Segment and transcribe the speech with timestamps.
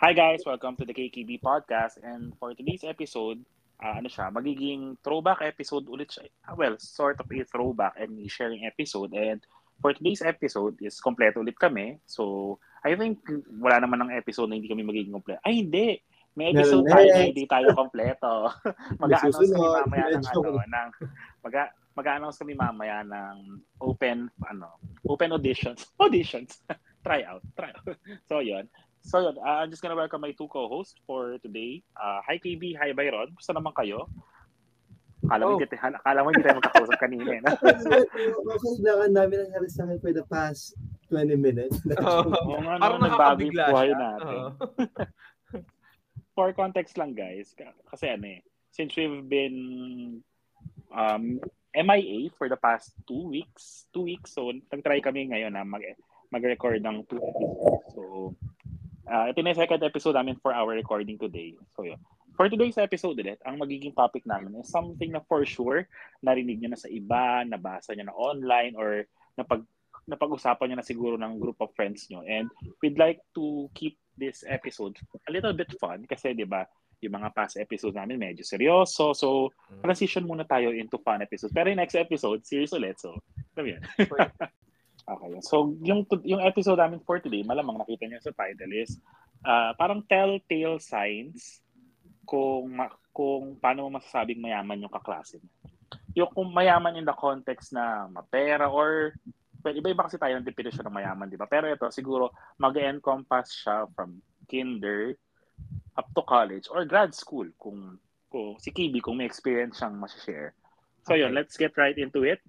[0.00, 3.36] Hi guys, welcome to the KKB podcast and for today's episode,
[3.84, 6.24] uh, ano siya, magiging throwback episode ulit siya.
[6.48, 9.44] Ah, well, sort of a throwback and sharing episode and
[9.76, 12.00] for today's episode is kompleto ulit kami.
[12.08, 13.20] So, I think
[13.60, 15.44] wala naman ng episode na hindi kami magiging kompleto.
[15.44, 16.00] Ay, hindi.
[16.32, 18.32] May episode tayo na hindi tayo kompleto.
[19.04, 20.88] mag-announce kami mamaya ng ano, ng
[21.44, 21.54] mag
[21.92, 23.36] mag-announce kami mamaya ng
[23.84, 25.92] open ano, open auditions.
[26.00, 26.64] Auditions.
[27.04, 28.00] try out, try out.
[28.24, 28.64] so, yun.
[29.00, 31.82] So yun, uh, I'm just gonna welcome my two co-hosts for today.
[31.96, 33.32] Uh, hi KB, hi Byron.
[33.32, 34.08] Gusto naman kayo?
[35.20, 35.60] Kala mo, oh.
[35.60, 37.28] hindi, kala mo hindi tayo magkakausap kanina.
[37.28, 37.52] Eh, no?
[38.56, 40.72] Kailangan namin ang halos sa for the past
[41.12, 41.76] 20 minutes.
[42.00, 44.36] Oh, oh, nga, Parang nagbago yung buhay natin.
[44.40, 44.52] Oh.
[46.36, 47.52] for context lang guys,
[47.92, 48.40] kasi ano eh,
[48.72, 49.58] since we've been
[50.88, 51.36] um,
[51.76, 55.84] MIA for the past two weeks, two weeks, so nag-try kami ngayon na mag,
[56.32, 57.84] mag-record ng two episodes.
[57.92, 58.02] So,
[59.10, 61.58] Uh, ito na yung second episode namin for our recording today.
[61.74, 61.98] So yun.
[62.38, 65.90] For today's episode ulit, ang magiging topic namin is something na for sure
[66.22, 69.66] narinig niyo na sa iba, nabasa niyo na online, or napag
[70.06, 72.22] napag-usapan niyo na siguro ng group of friends niyo.
[72.22, 72.46] And
[72.80, 74.94] we'd like to keep this episode
[75.26, 76.64] a little bit fun kasi 'di ba
[77.00, 79.16] yung mga past episodes namin medyo seryoso.
[79.16, 79.80] So, mm.
[79.80, 81.52] transition muna tayo into fun episodes.
[81.56, 83.00] Pero yung next episode, serious ulit.
[83.00, 83.16] So,
[83.56, 83.82] alam yan.
[85.10, 85.42] Okay.
[85.42, 88.94] So, yung, yung episode namin for today, malamang nakita niyo sa title is
[89.42, 91.58] uh, parang telltale signs
[92.22, 92.78] kung
[93.10, 95.50] kung paano mo masasabing mayaman yung kaklase mo.
[96.14, 99.18] Yung kung mayaman in the context na mapera or
[99.66, 101.50] well, iba-iba kasi tayo ng definition ng mayaman, di ba?
[101.50, 102.30] Pero ito, siguro
[102.62, 105.18] mag-encompass siya from kinder
[105.98, 107.98] up to college or grad school kung,
[108.30, 110.54] kung si Kibi, kung may experience siyang ma-share.
[111.04, 111.26] So okay.
[111.26, 112.40] yun, let's get right into it.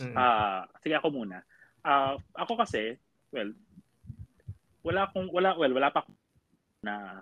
[0.00, 0.16] Mm.
[0.16, 1.44] Uh, sige ako muna
[1.84, 2.96] uh, ako kasi,
[3.32, 3.50] well,
[4.80, 6.04] wala akong wala well wala pa
[6.80, 7.20] na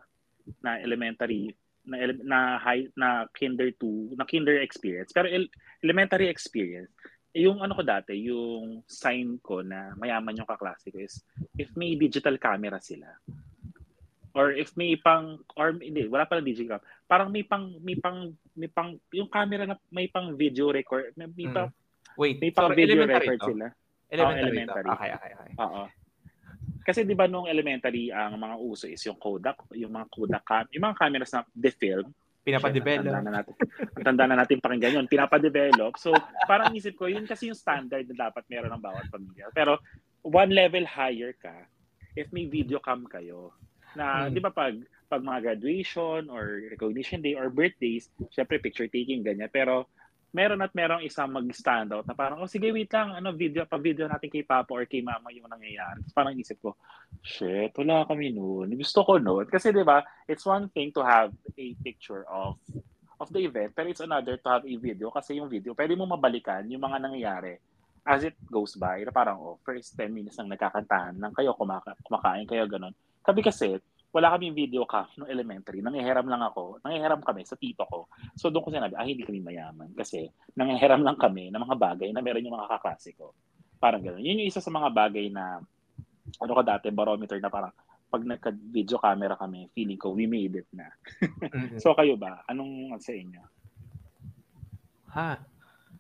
[0.63, 1.51] na elementary
[1.83, 5.27] na na high na kinder to na kinder experience pero
[5.83, 6.91] elementary experience
[7.35, 11.21] yung ano ko dati yung sign ko na mayaman yung kaklase ko is
[11.59, 13.11] if may digital camera sila
[14.39, 16.79] or if may pang or hindi wala pa digital
[17.11, 21.27] parang may pang may pang may pang yung camera na may pang video record may,
[21.35, 22.15] may pang mm.
[22.15, 23.49] wait may pang video record to?
[23.51, 23.67] sila
[24.09, 24.43] Elementary.
[24.43, 24.89] Oh, elementary.
[24.89, 25.53] Okay, okay, okay.
[25.61, 25.83] Oo.
[26.85, 30.65] Kasi 'di ba nung elementary ang mga uso is yung Kodak, yung mga Kodak cam,
[30.73, 32.09] yung mga cameras na de-film,
[32.49, 33.05] pinapadevelop.
[33.05, 33.55] Tanda na natin.
[33.93, 35.07] Ang tanda na natin pakinggan yun.
[35.11, 36.01] Pinapadevelop.
[36.01, 36.17] So,
[36.49, 39.53] parang isip ko, yun kasi yung standard na dapat meron ng bawat pamilya.
[39.53, 39.77] Pero,
[40.25, 41.69] one level higher ka
[42.17, 43.53] if may video cam kayo.
[43.93, 44.33] Na, hmm.
[44.33, 44.81] di ba pag,
[45.13, 49.53] pag mga graduation or recognition day or birthdays, syempre picture taking, ganyan.
[49.53, 49.93] Pero,
[50.29, 54.05] meron at merong isang mag-stand out na parang, oh sige, wait lang, ano, video, pa-video
[54.05, 56.05] natin kay Papa or kay Mama yung nangyayari.
[56.13, 56.77] Parang isip ko,
[57.25, 58.77] shit, wala kami noon.
[58.77, 59.49] Gusto ko noon.
[59.49, 62.61] Kasi di ba it's one thing to have a picture of
[63.19, 66.07] of the event, pero it's another to have a video kasi yung video, pwede mo
[66.07, 67.59] mabalikan yung mga nangyayari
[68.07, 69.03] as it goes by.
[69.03, 72.95] Na parang, oh, first 10 minutes nang nagkakantahan lang kayo, kumaka- kumakain kayo, ganun.
[73.27, 73.77] Kabi kasi,
[74.09, 75.85] wala kaming video cam no elementary.
[75.85, 76.81] Nangihiram lang ako.
[76.81, 78.09] Nangihiram kami sa tito ko.
[78.41, 79.93] So doon ko sinabi, ah, hindi kami mayaman.
[79.93, 80.25] Kasi
[80.57, 83.37] nangihiram lang kami ng mga bagay na meron yung mga kaklase ko.
[83.77, 84.25] Parang gano'n.
[84.25, 85.61] Yun yung isa sa mga bagay na,
[86.41, 87.71] ano ko dati, barometer na parang,
[88.09, 90.89] pag nagka-video camera kami, feeling ko, we made it na.
[91.21, 91.77] Mm-hmm.
[91.85, 92.41] so kayo ba?
[92.49, 93.43] Anong sa inyo?
[95.13, 95.37] Ha?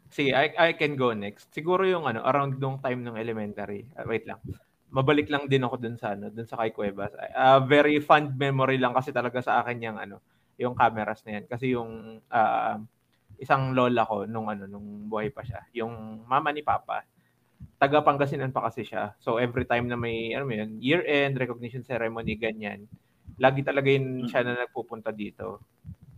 [0.08, 1.52] Sige, I, I can go next.
[1.52, 3.84] Siguro yung ano, around nung time ng elementary.
[3.92, 4.40] Uh, wait lang
[4.88, 7.12] mabalik lang din ako dun sa ano, dun sa kay Cuevas.
[7.14, 10.16] Uh, very fond memory lang kasi talaga sa akin yung ano,
[10.58, 12.76] yung cameras na yan kasi yung uh,
[13.38, 17.04] isang lola ko nung ano nung buhay pa siya, yung mama ni Papa.
[17.78, 19.14] Taga Pangasinan pa kasi siya.
[19.18, 22.86] So every time na may ano yun, year end recognition ceremony ganyan,
[23.38, 25.62] lagi talaga yun siya na nagpupunta dito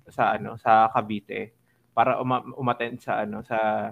[0.09, 1.55] sa ano sa Cavite
[1.93, 3.91] para uma- umattend sa ano sa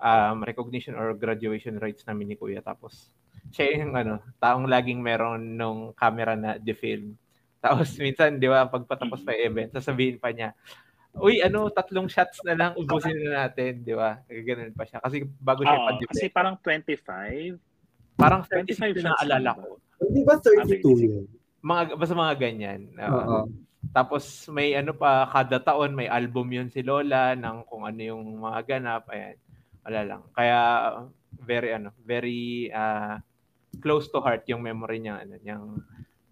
[0.00, 3.14] um, recognition or graduation rites namin ni Kuya tapos
[3.50, 7.18] siya yung ano, taong laging meron nung camera na de-film.
[7.62, 10.54] Tapos minsan, di ba, pagpatapos pa event, sasabihin pa niya,
[11.18, 14.22] uy, ano, tatlong shots na lang, ubusin na natin, di ba?
[14.26, 14.98] Ganun pa siya.
[15.02, 17.58] Kasi bago siya oh, pa Kasi parang 25.
[18.16, 19.78] Parang 25 na alala ko.
[20.10, 21.26] Di ba 32 yun?
[21.62, 22.80] Mga, basta mga ganyan.
[22.98, 23.46] Uh,
[23.94, 28.22] Tapos may ano pa, kada taon may album yun si Lola ng kung ano yung
[28.42, 29.06] mga ganap.
[29.12, 29.36] Ayan.
[29.82, 30.22] Wala lang.
[30.34, 30.58] Kaya
[31.42, 33.18] very ano, very uh,
[33.80, 35.80] close to heart yung memory niya, ano, yung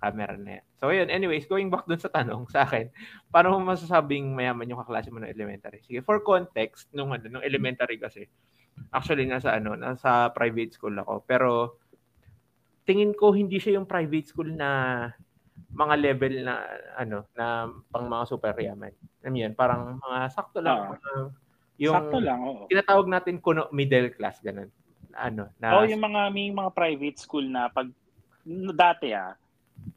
[0.00, 0.64] camera na yan.
[0.80, 1.08] So, yun.
[1.12, 2.88] Anyways, going back dun sa tanong sa akin,
[3.28, 5.84] paano mo masasabing mayaman yung kaklase mo ng elementary?
[5.84, 8.24] Sige, for context, nung, ano, nung elementary kasi,
[8.92, 11.24] actually, nasa, ano, nasa private school ako.
[11.28, 11.80] Pero,
[12.88, 14.70] tingin ko, hindi siya yung private school na
[15.70, 16.54] mga level na
[16.98, 18.90] ano na pang mga super yaman.
[19.22, 20.96] Alam yan, parang mga sakto lang.
[20.96, 21.12] Mga,
[21.80, 22.68] yung Sakto lang, oo.
[22.68, 24.68] tinatawag natin kuno middle class ganun.
[25.16, 27.90] Ano, na Oh, yung mga may mga private school na pag
[28.74, 29.34] dati ah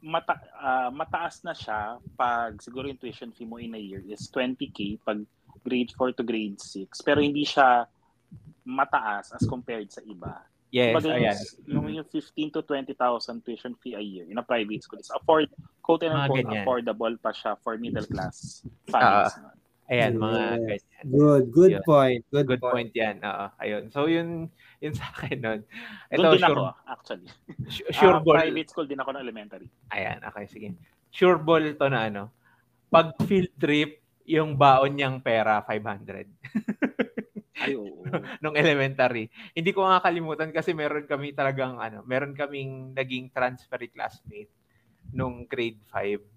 [0.04, 4.27] mata, ah, mataas na siya pag siguro yung tuition fee mo in a year is
[4.31, 5.19] 20k pag
[5.63, 7.88] grade 4 to grade 6 pero hindi siya
[8.63, 10.39] mataas as compared sa iba.
[10.71, 11.38] yes, Kumbaga ayan.
[11.68, 12.95] yung, yung 15 to 20,000
[13.44, 15.51] tuition fee a year in a private school is afford
[15.83, 16.63] quote and unquote ganyan.
[16.63, 19.36] affordable pa siya for middle class families.
[19.39, 19.57] nun.
[19.92, 21.06] Ayan, mga ganyan.
[21.12, 21.84] Good, good Yun.
[21.84, 22.24] point.
[22.32, 22.72] Good, Good point.
[22.72, 23.20] point yan.
[23.20, 23.84] Oo, ayun.
[23.92, 24.48] So, yun,
[24.80, 25.60] yun sa akin nun.
[26.08, 27.28] Ito, Doon din sure, ako actually.
[27.76, 28.40] su- sure Ah, ball.
[28.40, 29.68] private school din ako ng elementary.
[29.92, 30.72] Ayan, okay, sige.
[31.12, 32.32] Sure ball to na ano.
[32.88, 36.32] Pag field trip, yung baon niyang pera, 500.
[37.60, 38.08] Ay, oo.
[38.40, 39.28] nung elementary.
[39.52, 44.48] Hindi ko nga kalimutan kasi meron kami talagang ano, meron kaming naging transfer classmate
[45.12, 46.33] nung grade 5.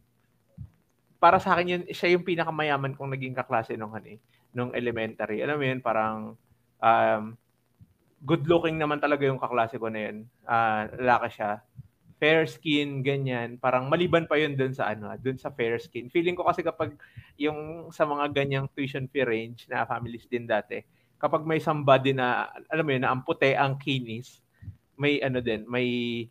[1.27, 4.23] Para sa akin yun, siya yung pinakamayaman kong naging kaklase nung ano eh,
[4.55, 5.43] nung elementary.
[5.43, 6.39] Alam mo yun, parang
[6.79, 7.23] um,
[8.23, 10.31] good looking naman talaga yung kaklase ko na yun.
[10.47, 11.67] Ah, lalaki siya.
[12.23, 13.59] Fair skin, ganyan.
[13.59, 16.15] Parang maliban pa yun dun sa ano, dun sa fair skin.
[16.15, 16.95] Feeling ko kasi kapag
[17.35, 20.79] yung sa mga ganyang tuition fee range na families din dati,
[21.19, 24.39] kapag may somebody na, alam mo yun, na ang puti, ang kinis,
[24.95, 26.23] may ano din, may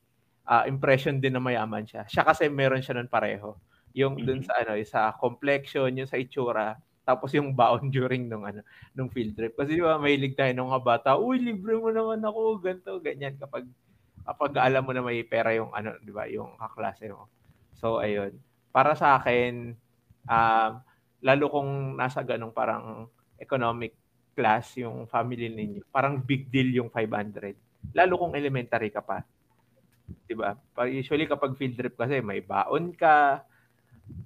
[0.48, 2.08] ah, impression din na mayaman siya.
[2.08, 3.60] Siya kasi meron siya nun pareho.
[3.96, 6.76] Yung dun sa ano, sa complexion, yung sa itsura,
[7.08, 8.62] tapos yung baon during nung ano,
[8.98, 9.54] nung field trip.
[9.56, 13.38] Kasi di ba, mahilig tayo nung mga bata, uy, libre mo naman ako, ganito, ganyan.
[13.40, 13.64] Kapag,
[14.26, 17.30] kapag alam mo na may pera yung ano, di ba, yung kaklase mo.
[17.78, 18.36] So, ayun.
[18.74, 19.78] Para sa akin,
[20.28, 20.72] um,
[21.24, 23.08] lalo kung nasa ganong parang
[23.40, 23.96] economic
[24.36, 27.56] class yung family ninyo, parang big deal yung 500.
[27.96, 29.24] Lalo kung elementary ka pa.
[30.26, 30.54] 'Di ba?
[30.86, 33.42] Usually kapag field trip kasi may baon ka,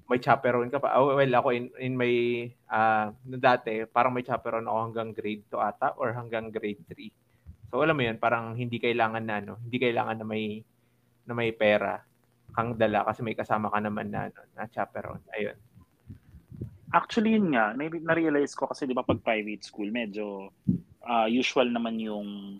[0.09, 0.97] may chaperone ka pa.
[0.97, 5.45] Oh, well, ako in, in may ah no dati, parang may chaperone ako hanggang grade
[5.47, 7.13] 2 ata or hanggang grade 3.
[7.69, 10.65] So alam mo 'yun, parang hindi kailangan na ano, hindi kailangan na may
[11.29, 12.01] na may pera
[12.49, 15.21] kang dala kasi may kasama ka naman na ano, na chaperone.
[15.37, 15.57] Ayun.
[16.89, 20.49] Actually, yun nga, na- na-realize ko kasi di ba pag private school, medyo
[21.05, 22.57] ah, usual naman yung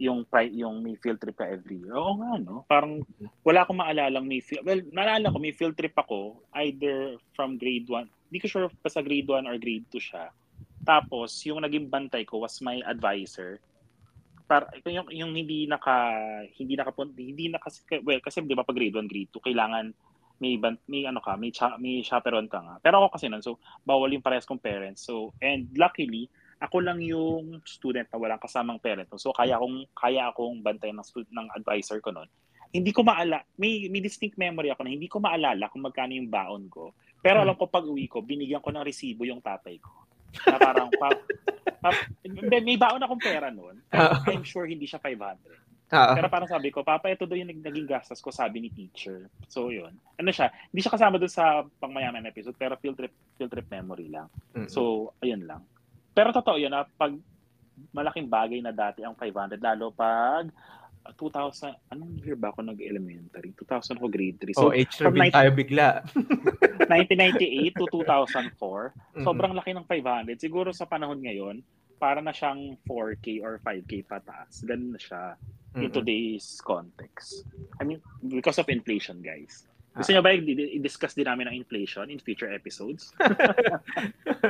[0.00, 0.24] yung
[0.56, 1.92] yung may field trip ka every year.
[1.92, 2.64] Oo nga, no?
[2.64, 3.04] Parang
[3.44, 7.84] wala akong maalalang may field, well, naalala ko may field trip ako either from grade
[7.84, 10.32] 1, hindi ko sure pa sa grade 1 or grade 2 siya.
[10.80, 13.60] Tapos, yung naging bantay ko was my advisor.
[14.48, 16.16] Para, yung, yung hindi naka,
[16.56, 17.68] hindi naka, hindi naka,
[18.00, 19.92] well, kasi di ba pag grade 1, grade 2, kailangan
[20.40, 22.80] may ban, may ano ka, may cha, may chaperone ka nga.
[22.80, 25.04] Pero ako kasi nun, so bawal yung parehas kong parents.
[25.04, 29.08] So and luckily, ako lang yung student na walang kasamang parent.
[29.16, 32.28] So kaya akong kaya akong bantayan ng stud- ng advisor ko noon.
[32.70, 36.30] Hindi ko maala, may, may distinct memory ako na hindi ko maalala kung magkano yung
[36.30, 36.94] baon ko.
[37.18, 39.90] Pero alam ko pag uwi ko, binigyan ko ng resibo yung tatay ko.
[40.46, 41.10] Na parang, pa,
[41.82, 41.90] pa,
[42.62, 43.82] may baon akong pera noon.
[43.90, 45.90] Pero I'm sure hindi siya 500.
[45.90, 48.70] Ah, Pero parang sabi ko, Papa, ito daw yung nag- naging gastos ko, sabi ni
[48.70, 49.26] teacher.
[49.50, 49.90] So, yun.
[50.22, 54.06] Ano siya, hindi siya kasama doon sa pangmayaman episode, pero field trip, field trip memory
[54.06, 54.30] lang.
[54.54, 54.70] mm.
[54.70, 55.66] So, ayun lang.
[56.14, 57.14] Pero totoo yun, na pag
[57.94, 60.50] malaking bagay na dati ang 500, lalo pag
[61.06, 63.56] uh, 2000, anong year ba ako nag-elementary?
[63.56, 64.52] 2000 ako grade 3.
[64.54, 66.04] So, oh, 19 tayo bigla.
[66.90, 69.24] 1998 to 2004, Mm-mm.
[69.24, 70.36] sobrang laki ng 500.
[70.36, 71.62] Siguro sa panahon ngayon,
[72.00, 74.64] para na siyang 4K or 5K pataas.
[74.64, 75.36] Ganun na siya
[75.76, 75.94] in Mm-mm.
[75.94, 77.44] today's context.
[77.76, 79.68] I mean, because of inflation, guys.
[79.92, 80.00] Ah.
[80.00, 83.12] Gusto niyo ba i-discuss din namin ang inflation in future episodes?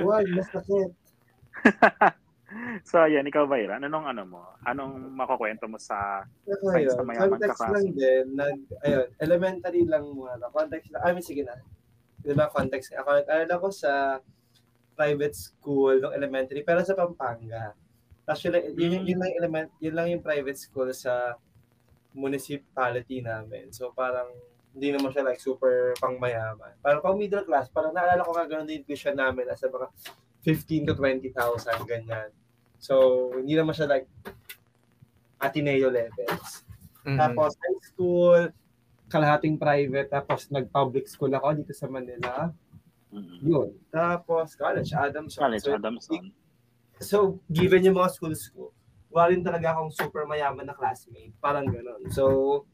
[0.07, 1.10] Wag, mas sakit.
[2.89, 4.43] so, ayan, ikaw, Byra, anong ano mo?
[4.67, 6.27] Anong makukwento mo sa...
[6.47, 10.47] Ako Thanks yun, sa mayaman context ka, lang din, nag, ayun, elementary lang muna.
[10.51, 11.57] Context lang, I mean, sige na.
[12.21, 12.93] Di ba, context.
[12.97, 14.19] Ako, ano ko sa
[14.99, 17.73] private school ng elementary, pero sa Pampanga.
[18.29, 21.39] Actually, yun, yun, yun lang yung element, yun lang yung private school sa
[22.13, 23.71] municipality namin.
[23.71, 24.29] So, parang,
[24.71, 26.79] hindi naman siya like super pangmayaman.
[26.79, 29.91] Parang pang middle class, parang naalala ko nga ganun din yung tuition namin, nasa mga
[30.43, 31.33] 15 to 20,000,
[31.85, 32.31] ganyan.
[32.81, 34.09] So, hindi naman siya like
[35.41, 36.65] Ateneo levels.
[37.05, 37.17] Mm-mm.
[37.17, 38.43] Tapos high school,
[39.09, 42.53] kalahating private, tapos nag-public school ako dito sa Manila.
[43.11, 43.69] Mm, Yun.
[43.91, 45.41] Tapos college, Adamson.
[45.45, 46.25] College, so, Adamson.
[47.01, 47.17] so,
[47.51, 48.71] given yung mga schools ko,
[49.11, 51.35] wala rin talaga akong super mayaman na classmate.
[51.43, 52.07] Parang ganun.
[52.15, 52.65] So,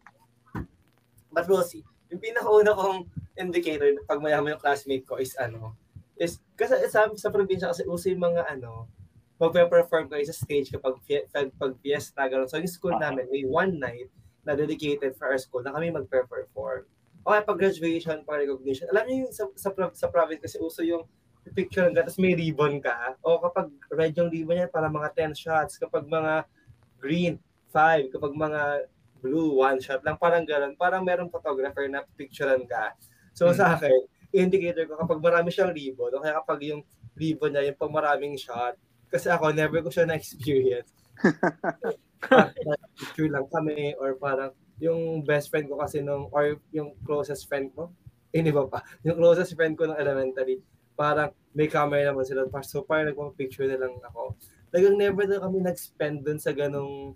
[1.33, 1.81] but we'll see.
[2.13, 3.09] Yung pinakauna kong
[3.41, 5.73] indicator na pag mayaman yung classmate ko is ano,
[6.17, 8.89] is, kasi sa, sa probinsya kasi uso yung mga ano,
[9.37, 10.97] magpe-perform kayo sa stage kapag
[11.29, 12.49] pag, pag fiesta, gano'n.
[12.49, 13.09] So, yung school Ah.
[13.13, 14.09] namin, may one night
[14.49, 16.89] na dedicated for our school na kami magpe-perform.
[17.27, 21.03] okay, pag graduation, pag recognition, alam niyo yung sa, sa, sa province kasi uso yung
[21.59, 23.19] picture ng tapos may ribbon ka.
[23.23, 25.75] O kapag red yung ribbon niya, para mga 10 shots.
[25.75, 26.47] Kapag mga
[27.03, 27.43] green,
[27.75, 28.15] 5.
[28.15, 28.63] Kapag mga
[29.19, 30.15] blue, 1 shot lang.
[30.19, 30.79] Parang gano'n.
[30.79, 32.95] Parang merong photographer na picturean ka.
[33.35, 33.59] So hmm.
[33.59, 36.83] sa akin, indicator ko kapag marami siyang ribbon, o kaya kapag yung
[37.15, 38.75] ribbon niya, yung pang maraming shot,
[39.07, 40.91] kasi ako, never ko siya na-experience.
[42.97, 47.73] picture lang kami or parang yung best friend ko kasi nung or yung closest friend
[47.73, 47.93] ko
[48.33, 50.61] hindi ba pa yung closest friend ko ng elementary
[50.97, 52.49] parang may camera naman sila.
[52.65, 54.37] So parang nagpapicture na lang ako.
[54.73, 57.13] Talagang never na kami nag-spend dun sa ganong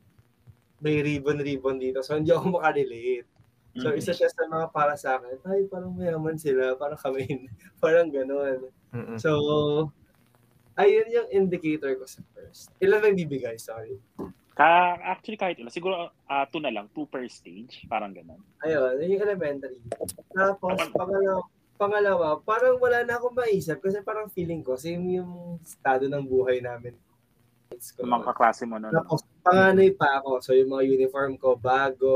[0.81, 2.00] may ribbon-ribbon dito.
[2.05, 3.29] So hindi ako makarelate.
[3.79, 4.03] So mm-hmm.
[4.03, 7.47] isa siya sa mga para sa akin, ay parang mayaman sila, parang kami,
[7.83, 8.67] parang gano'n.
[8.91, 9.17] Mm-hmm.
[9.23, 9.31] So,
[10.75, 12.75] ayun yung indicator ko sa first.
[12.83, 13.95] Ilan lang bibigay, sorry.
[14.59, 18.43] Ka, actually kahit ilan, siguro uh, two na lang, two per stage, parang gano'n.
[18.67, 19.79] Ayun, yung elementary.
[20.35, 21.47] Tapos, pangalawa,
[21.79, 26.59] pangalawa, parang wala na akong maisip kasi parang feeling ko, same yung estado ng buhay
[26.59, 26.99] namin.
[27.71, 28.91] Ko, mga kaklase mo nun.
[28.91, 30.41] Tapos, panganay pa ako.
[30.45, 32.13] So, yung mga uniform ko, bago.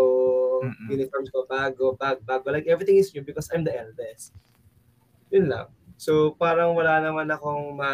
[0.64, 0.88] Mm-hmm.
[0.92, 2.46] Uniforms ko, bago, bag, bago.
[2.52, 4.36] Like, everything is new because I'm the eldest.
[5.32, 5.68] Yun lang.
[5.96, 7.92] So, parang wala naman akong ma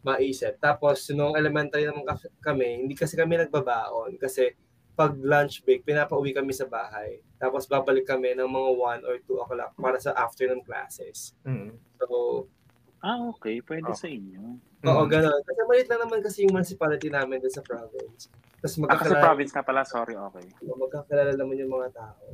[0.00, 0.56] maisip.
[0.58, 2.08] Tapos, nung elementary naman
[2.40, 4.56] kami, hindi kasi kami nagbabaon kasi
[5.00, 7.24] pag lunch break, pinapauwi kami sa bahay.
[7.40, 11.32] Tapos babalik kami ng mga 1 or 2 o'clock para sa afternoon classes.
[11.48, 11.72] Mm.
[11.96, 12.44] So,
[13.04, 13.60] ah, okay.
[13.64, 13.96] Pwede oh.
[13.96, 14.60] sa inyo.
[14.86, 15.10] Oo, mm.
[15.10, 15.40] gano'n.
[15.44, 18.32] Kasi malit lang naman kasi yung municipality namin din sa province.
[18.60, 19.12] Tapos magkakilala...
[19.12, 20.46] Ah, sa province ka pala, sorry, okay.
[20.64, 22.24] Magkakilala naman yung mga tao.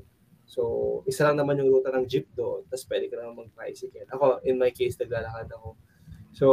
[0.47, 0.63] So,
[1.11, 2.63] isa lang naman yung ruta ng jeep doon.
[2.71, 4.07] Tapos pwede ka naman mag-bicycle.
[4.15, 5.75] Ako, in my case, naglalakad ako.
[6.31, 6.47] So,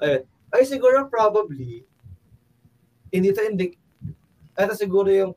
[0.00, 0.24] ayun.
[0.54, 1.84] Ay, siguro probably,
[3.12, 3.76] hindi to hindi,
[4.56, 5.32] ito siguro yung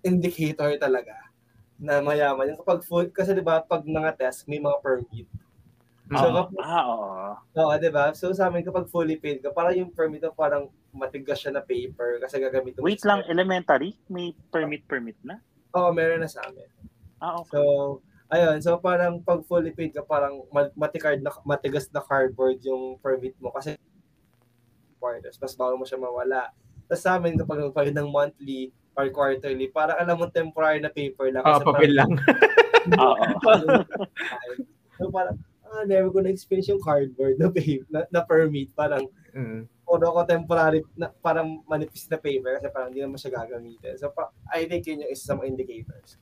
[0.00, 1.16] indicator talaga
[1.76, 2.54] na mayaman.
[2.54, 5.28] Yung kapag full, kasi di ba pag mga test, may mga permit.
[6.12, 7.08] So, oh, kapag, ah, oo.
[7.56, 8.12] Oo, di ba?
[8.12, 11.64] So sa amin, kapag fully paid ka, parang yung permit mo parang matigas siya na
[11.64, 12.86] paper kasi gagamitin mo.
[12.86, 13.96] Wait lang, elementary?
[14.12, 15.40] May permit-permit na?
[15.72, 16.68] Oo, meron na sa amin.
[17.24, 17.56] Ah, okay.
[17.56, 17.60] So,
[18.28, 18.60] ayun.
[18.60, 20.44] So parang pag fully paid ka, parang
[20.76, 23.80] matikard na, matigas na cardboard yung permit mo kasi
[25.00, 25.40] quarters.
[25.40, 26.52] Mas bago mo siya mawala.
[26.84, 29.66] Tapos sa amin, kapag nagpahid ng monthly, or quarterly.
[29.70, 31.42] Para alam mo temporary na paper lang.
[31.42, 32.10] Ah, papel lang.
[33.02, 33.24] Oo.
[34.98, 35.36] so parang,
[35.68, 38.70] ah, never ko na-experience yung cardboard na, paper, na, na permit.
[38.76, 39.66] Parang, mm.
[39.84, 44.00] Puro ko temporary, na, parang manipis na paper kasi parang hindi naman siya gagamitin.
[44.00, 46.16] So, pa, I think yun yung isa sa mga indicators.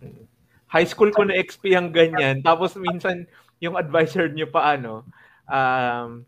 [0.00, 0.24] Mm.
[0.66, 2.40] High school ko na XP ang ganyan.
[2.42, 3.28] Tapos minsan,
[3.62, 5.06] yung advisor niyo pa ano,
[5.48, 6.26] um,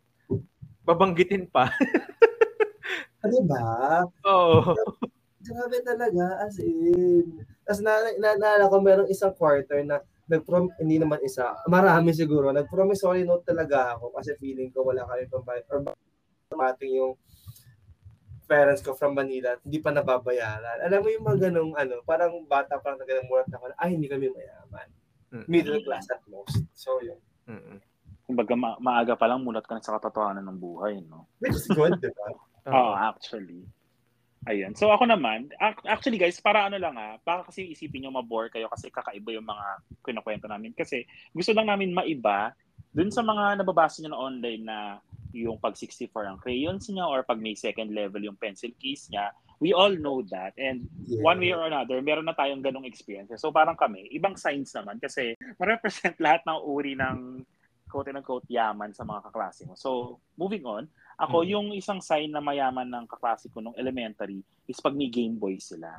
[0.86, 1.68] babanggitin pa.
[3.24, 3.64] ano ba?
[4.24, 4.72] Oo.
[5.44, 7.44] Grabe talaga, as in.
[7.64, 12.52] Tapos na, na, na, ko merong isang quarter na nag-prom, hindi naman isa, marami siguro,
[12.52, 15.80] nag-promissory note talaga ako kasi feeling ko wala kami pambayad or
[16.48, 17.12] dumating yung
[18.48, 20.80] parents ko from Manila hindi pa nababayaran.
[20.88, 24.08] Alam mo yung mga ganong ano, parang bata pa lang na mulat na ay hindi
[24.08, 24.88] kami mayaman.
[25.28, 25.48] Mm-hmm.
[25.52, 26.56] Middle class at most.
[26.72, 27.20] So yun.
[27.44, 27.78] Mm-hmm.
[28.24, 31.28] Kumbaga ma- maaga pa lang mulat ka na sa katotohanan ng buhay, no?
[31.44, 32.32] Which is good, di ba?
[32.72, 33.68] Oo, oh, actually.
[34.48, 34.72] Ayun.
[34.72, 35.52] So ako naman,
[35.84, 39.44] actually guys, para ano lang ha, baka kasi isipin nyo mabore kayo kasi kakaiba yung
[39.44, 39.66] mga
[40.00, 40.72] kinukwento namin.
[40.72, 41.04] Kasi
[41.36, 42.56] gusto lang namin maiba
[42.96, 44.78] dun sa mga nababasa nyo na online na
[45.36, 49.28] yung pag 64 ang crayons niya or pag may second level yung pencil case niya,
[49.60, 50.56] we all know that.
[50.56, 51.20] And yeah.
[51.20, 53.28] one way or another, meron na tayong ganong experience.
[53.36, 57.44] So parang kami, ibang signs naman kasi ma-represent lahat ng uri ng
[57.88, 59.72] quote-unquote yaman sa mga kaklase mo.
[59.74, 61.48] So, moving on, ako, mm.
[61.50, 64.38] yung isang sign na mayaman ng kaklase ko nung elementary
[64.70, 65.90] is pag may Game Boy sila.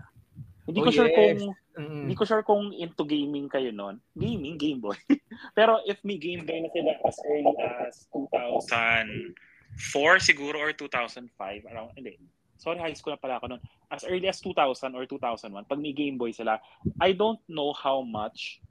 [0.63, 2.07] Hindi oh, ko sure kung mm.
[2.07, 3.99] hindi ko sure kung into gaming kayo noon.
[4.15, 4.95] Gaming, Game Boy.
[5.57, 7.51] Pero if may Game Boy na sila as early
[7.83, 11.35] as 2004 siguro or 2005,
[11.67, 12.15] around, hindi.
[12.59, 13.61] Sorry, high school na pala ako noon.
[13.91, 16.63] As early as 2000 or 2001, pag may Game Boy sila,
[17.01, 18.63] I don't know how much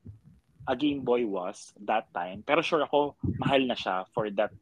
[0.64, 2.40] a Game Boy was that time.
[2.44, 4.52] Pero sure ako, mahal na siya for that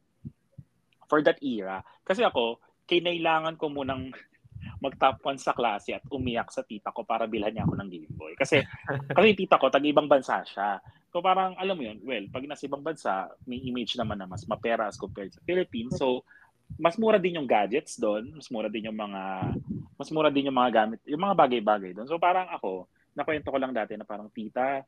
[1.07, 1.81] for that era.
[2.03, 4.11] Kasi ako, kinailangan ko munang
[4.83, 8.13] mag-top 1 sa klase at umiyak sa tita ko para bilhan niya ako ng Game
[8.13, 8.35] Boy.
[8.37, 8.61] Kasi,
[9.17, 10.77] kasi tita ko, tag-ibang bansa siya.
[11.09, 14.45] So parang, alam mo yun, well, pag nasa ibang bansa, may image naman na mas
[14.45, 15.95] mapera as compared sa Philippines.
[15.97, 16.27] So,
[16.75, 19.55] mas mura din yung gadgets doon, mas mura din yung mga
[19.97, 22.05] mas mura din yung mga gamit, yung mga bagay-bagay doon.
[22.05, 22.85] So parang ako,
[23.15, 24.83] nakwento ko lang dati na parang tita,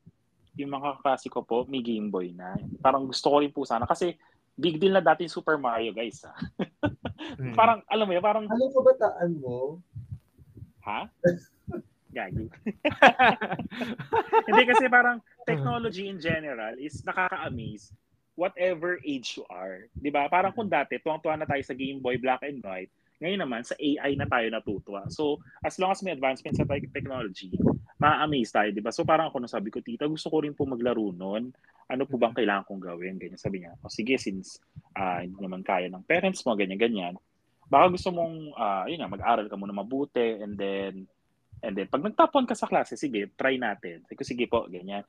[0.60, 2.54] yung mga kaklase ko po, may Game Boy na.
[2.84, 4.14] Parang gusto ko rin po sana kasi
[4.60, 6.22] big deal na dati Super Mario, guys.
[6.28, 6.36] Ha?
[7.40, 7.56] hmm.
[7.56, 8.46] Parang, alam mo yun, parang...
[8.46, 9.80] Ano kabataan mo?
[10.84, 11.08] Ha?
[12.18, 12.50] Gagi.
[14.50, 17.94] Hindi kasi parang technology in general is nakaka-amaze
[18.34, 19.86] whatever age you are.
[19.94, 20.26] 'Di ba?
[20.26, 22.90] Parang kung dati tuwang-tuwa na tayo sa Game Boy Black and White,
[23.20, 25.08] ngayon naman sa AI na tayo natutuwa.
[25.12, 27.52] So, as long as may advancement sa technology,
[28.00, 28.96] ma-amaze tayo, 'di ba?
[28.96, 31.52] So parang ako nasabi ko, tita, gusto ko rin po maglaro noon.
[31.92, 33.20] Ano po bang kailangan kong gawin?
[33.20, 33.76] Ganyan sabi niya.
[33.84, 34.64] O sige, since
[34.96, 37.14] uh, hindi naman kaya ng parents mo, ganyan ganyan.
[37.68, 41.06] Baka gusto mong uh, yun nga, mag-aral ka muna mabuti and then
[41.60, 44.00] And then, pag nagtapon ka sa klase, sige, try natin.
[44.08, 45.04] Sige, sige po, ganyan.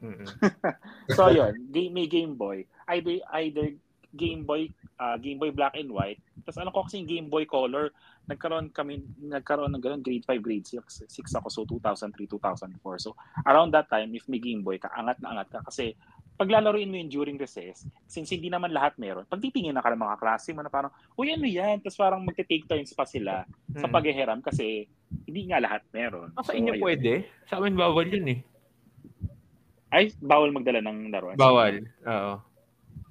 [0.00, 0.26] Mm-hmm.
[1.16, 2.64] so, yun, game, may Game Boy.
[2.88, 3.76] Either, either
[4.16, 6.16] Game Boy, uh, Game Boy Black and White.
[6.50, 7.94] Tapos ano ko kasi yung Game Boy Color,
[8.26, 12.98] nagkaroon kami, nagkaroon ng ganun, grade 5, grade 6, 6 ako, so 2003, 2004.
[12.98, 13.14] So,
[13.46, 15.62] around that time, if may Game Boy ka, angat na angat ka.
[15.62, 15.94] Kasi,
[16.34, 20.18] paglalaroin mo yun during recess, since hindi naman lahat meron, pagtitingin na ka ng mga
[20.18, 21.84] klase mo na parang, uy, ano yan?
[21.84, 23.78] Tapos parang magte-take turns pa sila hmm.
[23.78, 24.90] sa paghihiram kasi
[25.28, 26.34] hindi nga lahat meron.
[26.34, 26.82] Ah, sa so, inyo ayun.
[26.82, 27.12] pwede?
[27.44, 28.40] Sa amin bawal yun eh.
[29.92, 31.36] Ay, bawal magdala ng laruan?
[31.36, 32.34] Bawal, oo.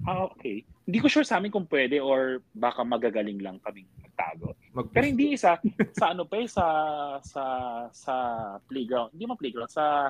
[0.09, 0.65] Ah, okay.
[0.89, 4.57] Hindi ko sure sa amin kung pwede or baka magagaling lang kaming magtago.
[4.73, 5.61] Mag- Pero hindi isa
[5.93, 6.65] sa ano pa eh, sa
[7.21, 7.43] sa
[7.93, 8.13] sa
[8.65, 9.13] playground.
[9.13, 10.09] Hindi mo playground sa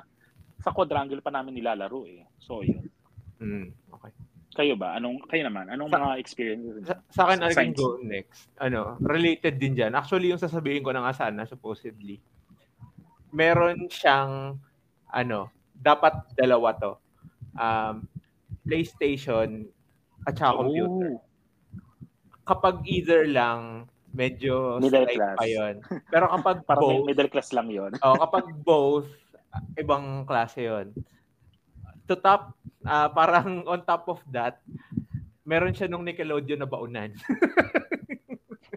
[0.64, 2.24] sa quadrangle pa namin nilalaro eh.
[2.40, 2.88] So yun.
[3.44, 4.12] Mm, okay.
[4.56, 4.96] Kayo ba?
[4.96, 5.68] Anong kayo naman?
[5.68, 6.84] Anong sa, mga experiences?
[6.88, 8.48] Sa, sa akin I can go next.
[8.64, 9.92] Ano, related din diyan.
[10.00, 12.24] Actually yung sasabihin ko na nga sana supposedly.
[13.36, 14.56] Meron siyang
[15.12, 16.96] ano, dapat dalawa to.
[17.60, 18.08] Um,
[18.64, 19.68] PlayStation
[20.30, 21.12] at saka computer.
[22.46, 25.82] Kapag either lang medyo middle class pa 'yon.
[26.10, 27.94] Pero kapag both, middle class lang 'yon.
[28.02, 29.10] oh, kapag both
[29.78, 30.94] ibang klase 'yon
[32.10, 32.58] to top,
[32.90, 34.58] uh, parang on top of that,
[35.46, 37.14] meron siya nung Nickelodeon na baunan.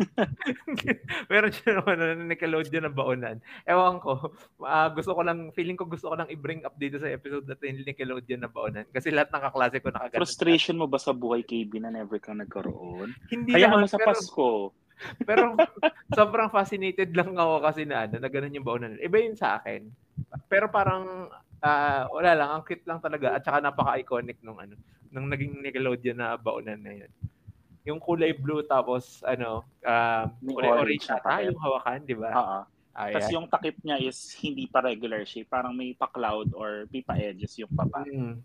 [1.33, 3.37] meron siya nung ano, Nickelodeon na baunan.
[3.65, 7.11] Ewan ko, uh, gusto ko lang, feeling ko gusto ko lang i-bring up dito sa
[7.11, 8.87] episode natin yung Nickelodeon na baunan.
[8.91, 10.21] Kasi lahat ng kaklase ko nakaganda.
[10.23, 13.15] Frustration mo ba sa buhay, KB, na never kang nagkaroon?
[13.31, 14.51] Hindi Kaya naman, sa pero, Pasko.
[15.29, 15.59] Pero
[16.15, 19.03] sobrang fascinated lang ako kasi na ano, na ganun yung baunan.
[19.03, 19.91] Iba yun sa akin.
[20.47, 21.27] Pero parang
[21.63, 24.79] uh, wala lang, ang cute lang talaga at saka napaka-iconic nung ano,
[25.11, 27.13] nung naging Nickelodeon na baunan na yun.
[27.83, 32.31] Yung kulay blue tapos ano, uh, kulay orange, orange ata yung hawakan, di ba?
[32.31, 32.59] Oo.
[32.93, 37.57] Tapos yung takip niya is hindi pa regular shape, parang may pa-cloud or may pa-edges
[37.57, 38.05] yung papa.
[38.05, 38.37] Mm.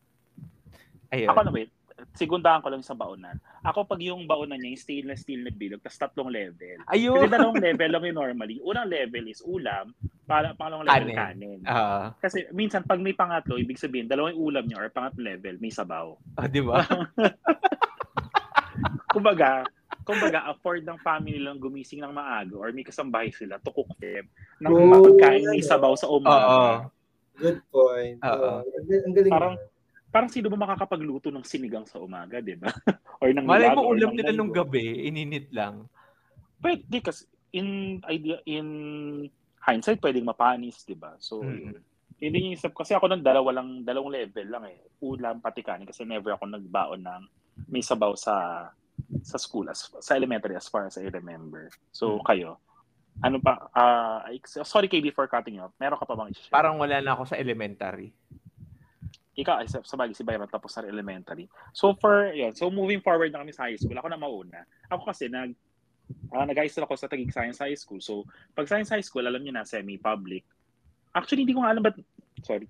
[1.12, 1.30] Ayun.
[1.32, 1.72] Ako na wait,
[2.16, 3.36] sigundahan ko lang sa baunan.
[3.66, 6.78] Ako pag yung baunan niya, yung stainless steel na bilog, tapos tatlong level.
[6.88, 7.20] Ayun.
[7.20, 8.58] Kasi dalawang level lang yung normally.
[8.64, 9.92] Unang level is ulam,
[10.28, 11.16] para pangalawang level kanin.
[11.16, 11.60] kanin.
[11.64, 15.72] Uh, Kasi minsan pag may pangatlo, ibig sabihin dalawang ulam niya or pangatlong level, may
[15.72, 16.16] sabaw.
[16.36, 16.84] Ah, di ba?
[19.18, 19.66] kumbaga,
[20.06, 24.30] kumbaga afford ng family lang gumising ng maaga or may kasambahay sila to cook them
[24.62, 26.46] ng oh, pagkain may sabaw sa umaga.
[26.46, 26.78] Uh,
[27.38, 28.18] Good point.
[28.22, 29.34] Uh, uh, ang galing.
[29.34, 29.56] Parang
[30.14, 32.70] parang sino ba makakapagluto ng sinigang sa umaga, di ba?
[33.22, 35.90] or ng Malay mo ulam nila nung gabi, ininit lang.
[36.62, 38.68] Pwede kasi in idea in
[39.62, 41.14] hindsight pwedeng mapanis, di ba?
[41.22, 41.78] So, mm-hmm.
[42.18, 44.80] hindi yung isip kasi ako nang dalawa lang, dalawang level lang eh.
[45.06, 47.24] Ulam pati kanin kasi never ako nagbaon ng
[47.70, 48.66] may sabaw sa
[49.24, 51.72] sa school as sa elementary as far as I remember.
[51.92, 52.28] So, mm-hmm.
[52.28, 52.50] kayo,
[53.24, 54.30] ano pa, uh,
[54.64, 55.74] sorry KB for cutting you off.
[55.82, 56.54] Meron ka pa bang i-share?
[56.54, 58.14] Parang wala na ako sa elementary
[59.38, 61.46] ikaw, sa, sa bagay, si Byron tapos sa elementary.
[61.70, 64.66] So for, yun, so moving forward na kami sa high school, ako na mauna.
[64.90, 65.54] Ako kasi, nag,
[66.34, 68.02] uh, nag-high ako sa Taguig Science High School.
[68.02, 68.26] So,
[68.58, 70.42] pag Science High School, alam niyo na, semi-public.
[71.14, 71.94] Actually, hindi ko nga alam, but,
[72.42, 72.66] sorry,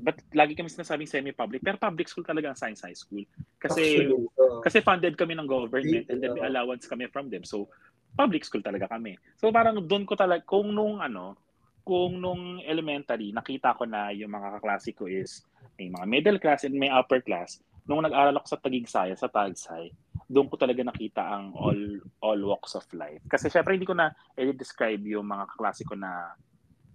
[0.00, 3.22] but lagi kami sinasabing semi-public, pero public school talaga ang Science High School.
[3.60, 7.46] Kasi, Actually, uh, kasi funded kami ng government and then may allowance kami from them.
[7.46, 7.70] So,
[8.14, 9.18] public school talaga kami.
[9.38, 11.38] So, parang doon ko talaga, kung nung ano,
[11.84, 15.44] kung nung elementary, nakita ko na yung mga kaklase ko is
[15.76, 17.60] may mga middle class and may upper class.
[17.84, 19.92] Nung nag-aral ako sa Tagig Saya, sa Tagsay,
[20.24, 23.20] doon ko talaga nakita ang all all walks of life.
[23.28, 24.08] Kasi syempre hindi ko na
[24.40, 26.32] i-describe yung mga kaklase ko na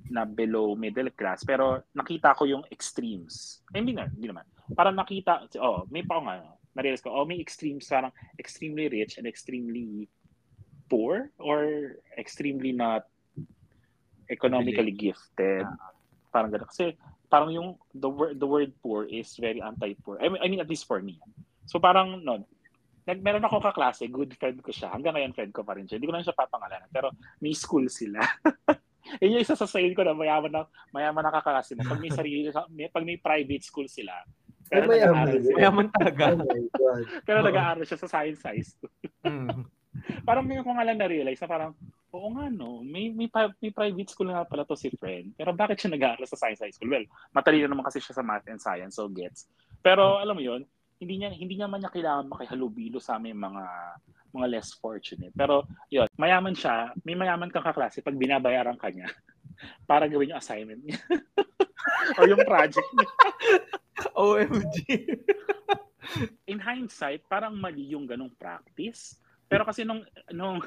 [0.10, 3.62] na below middle class pero nakita ko yung extremes.
[3.72, 4.46] Hindi na, hindi naman.
[4.74, 9.26] Parang nakita, oh, may pa nga, na-realize ko, oh, may extremes, parang extremely rich and
[9.26, 10.10] extremely
[10.90, 13.06] poor or extremely not
[14.30, 15.66] economically gifted.
[15.66, 15.94] Uh,
[16.34, 16.70] parang gano'n.
[16.70, 16.98] Kasi
[17.30, 20.18] parang yung the word the word poor is very anti-poor.
[20.22, 21.22] I mean, I mean at least for me.
[21.70, 22.42] So parang no,
[23.06, 24.94] nag meron ako kaklase, good friend ko siya.
[24.94, 26.02] Hanggang ngayon friend ko pa rin siya.
[26.02, 28.22] Hindi ko na siya papangalanan, pero may school sila.
[29.22, 30.62] Yun yung isa sa side ko na mayaman na
[30.94, 31.86] mayaman na kaklase mo.
[31.86, 34.14] Pag may sarili, may, pag may private school sila,
[34.70, 36.24] pero Ay, mayaman, mayaman talaga.
[36.38, 36.46] Oh
[37.28, 38.94] pero nag-aaral siya sa science high school.
[39.26, 39.66] mm.
[40.28, 41.74] parang may ko nga lang na-realize na parang
[42.10, 42.82] Oo nga, no.
[42.82, 43.30] May, may,
[43.62, 45.30] may private school nga pala to si friend.
[45.38, 46.90] Pero bakit siya nag-aaral sa science high school?
[46.90, 49.46] Well, matalino naman kasi siya sa math and science, so gets.
[49.86, 50.66] Pero alam mo yon
[51.00, 53.64] hindi niya hindi niya man niya kailangan makihalubilo sa aming mga
[54.34, 55.34] mga less fortunate.
[55.34, 59.10] Pero yon mayaman siya, may mayaman kang kaklase pag binabayaran ka niya
[59.90, 61.00] para gawin yung assignment niya.
[62.20, 63.10] o yung project niya.
[64.16, 64.76] OMG.
[66.48, 70.62] In hindsight, parang mali yung ganong practice pero kasi nung, nung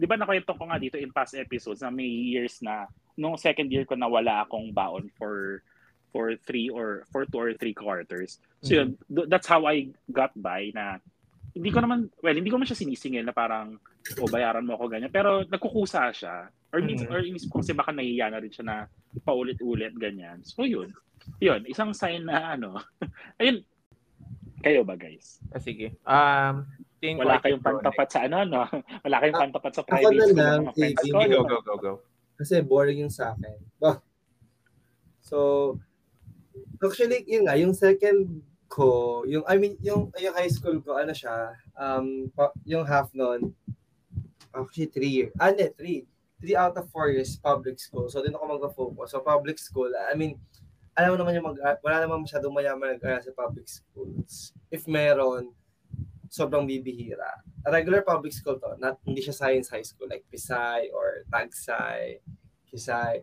[0.00, 3.68] 'di ba nakwento ko nga dito in past episodes na may years na nung second
[3.68, 5.60] year ko na wala akong baon for
[6.08, 8.40] for three or for two or three quarters.
[8.64, 9.28] So yun, mm-hmm.
[9.28, 10.96] that's how I got by na
[11.52, 13.76] hindi ko naman, well, hindi ko naman siya sinisingil na parang,
[14.16, 15.12] o oh, bayaran mo ako ganyan.
[15.12, 16.48] Pero nagkukusa siya.
[16.72, 17.12] Or, mm-hmm.
[17.12, 18.76] or inisip ko kasi baka nahihiya na rin siya na
[19.28, 20.40] paulit-ulit ganyan.
[20.40, 20.96] So yun.
[21.38, 22.80] Yun, isang sign na ano.
[23.40, 23.60] ayun,
[24.64, 25.44] kayo ba guys?
[25.52, 25.92] Ah, sige.
[26.08, 26.64] Um,
[27.02, 28.64] Wala kayong pantapat sa ano, no?
[29.04, 31.18] Wala kayong ah, pantapat sa private school ng mga friends ko.
[31.20, 31.92] Go, go, go, go.
[32.40, 33.58] Kasi boring yung sa akin.
[35.20, 35.38] So,
[36.80, 41.12] actually, yun nga, yung second ko, yung, I mean, yung, yung high school ko, ano
[41.12, 42.32] siya, um,
[42.64, 43.52] yung half nun,
[44.56, 45.98] actually three years, ah, hindi, three,
[46.40, 48.08] three out of four years public school.
[48.08, 49.12] So, din ako mag-focus.
[49.12, 50.40] So, public school, I mean,
[50.96, 54.56] alam mo naman yung mag, wala naman masyadong mayaman nag sa public schools.
[54.72, 55.52] If meron,
[56.32, 57.44] sobrang bibihira.
[57.68, 62.24] Regular public school to, not, hindi siya science high school like Pisay or Tagsay,
[62.72, 63.20] Kisay.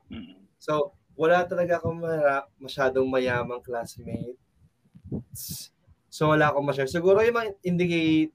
[0.62, 4.38] So, wala talaga akong mara, masyadong mayamang classmate.
[6.10, 6.92] So, wala akong masyadong.
[6.92, 8.34] Siguro yung mga indications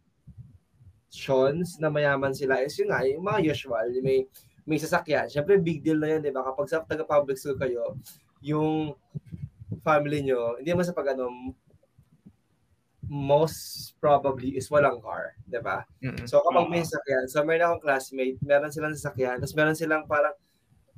[1.83, 4.27] na mayaman sila is yun nga, yung mga usual, yung may,
[4.65, 5.29] may sasakyan.
[5.29, 6.47] Siyempre, big deal na yan, di ba?
[6.47, 7.99] Kapag sa taga-public school kayo,
[8.45, 8.97] yung
[9.85, 11.29] family nyo, hindi naman sa pag ano,
[13.09, 15.85] most probably is walang car, 'di ba?
[16.01, 16.25] Mm-hmm.
[16.25, 20.37] So kapag may sasakyan, so meron akong classmate, meron silang sasakyan, tapos meron silang parang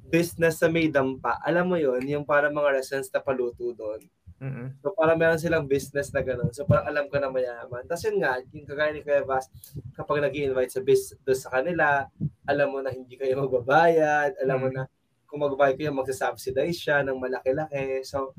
[0.07, 1.39] business sa may dampa.
[1.43, 4.01] Alam mo 'yon, yung parang mga restaurants na paluto doon.
[4.37, 4.85] Mm-hmm.
[4.85, 6.53] So parang meron silang business na gano'n.
[6.53, 7.89] So parang alam ko na mayaman.
[7.89, 9.49] Tapos yun nga, yung kagaya ni Kuya Bas,
[9.97, 12.05] kapag nag invite sa bis doon sa kanila,
[12.45, 14.77] alam mo na hindi kayo magbabayad, alam mm-hmm.
[14.77, 14.93] mo na
[15.27, 18.05] kung magbabayad kayo, magsasubsidize siya ng malaki-laki.
[18.07, 18.37] So,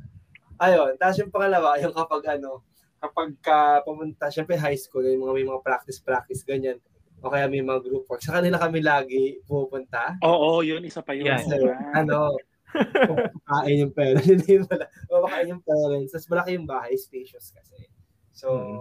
[0.62, 0.96] ayun.
[0.96, 2.64] Tapos yung pangalawa, yung kapag ano,
[2.98, 6.80] kapag ka pumunta, syempre high school, yung mga may mga practice-practice, ganyan.
[7.22, 8.22] O kaya may mga group work.
[8.22, 10.18] Sa kanila kami lagi pupunta.
[10.22, 10.86] Oo, yun.
[10.86, 11.34] Isa pa yun.
[11.34, 11.42] Yeah.
[11.42, 11.58] Kasi,
[11.98, 12.38] ano,
[12.74, 14.28] kumakain yung parents.
[14.28, 14.86] Hindi pala.
[15.08, 16.12] Kumakain yung parents.
[16.14, 17.88] Tapos malaki yung bahay, spacious kasi.
[18.36, 18.80] So, hmm.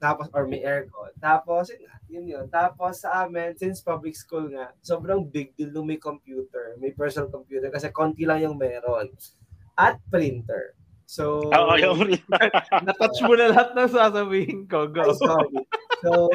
[0.00, 1.12] tapos, or may aircon.
[1.20, 2.44] Tapos, yun, yun yun.
[2.50, 7.30] Tapos sa amin, since public school nga, sobrang big deal nung may computer, may personal
[7.30, 9.12] computer, kasi konti lang yung meron.
[9.78, 10.74] At printer.
[11.10, 12.06] So, oh, yung...
[12.86, 14.86] na-touch mo na lahat ng sasabihin ko.
[14.86, 15.10] Go.
[15.18, 15.58] sorry.
[16.06, 16.30] So,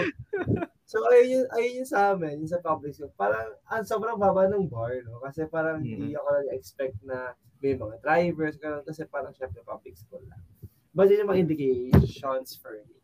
[0.85, 3.11] so ayun, yun, ayun yun sa amin, yung sa public school.
[3.17, 5.19] Parang, ang sobrang baba ng bar, no?
[5.21, 5.91] Kasi parang mm-hmm.
[5.97, 10.41] hindi ako nag-expect na may mga drivers, ganun, kasi parang syempre public school lang.
[10.95, 12.95] But yun yung mga indications for me.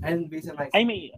[0.00, 0.72] And based on my...
[0.72, 1.12] Ay, may,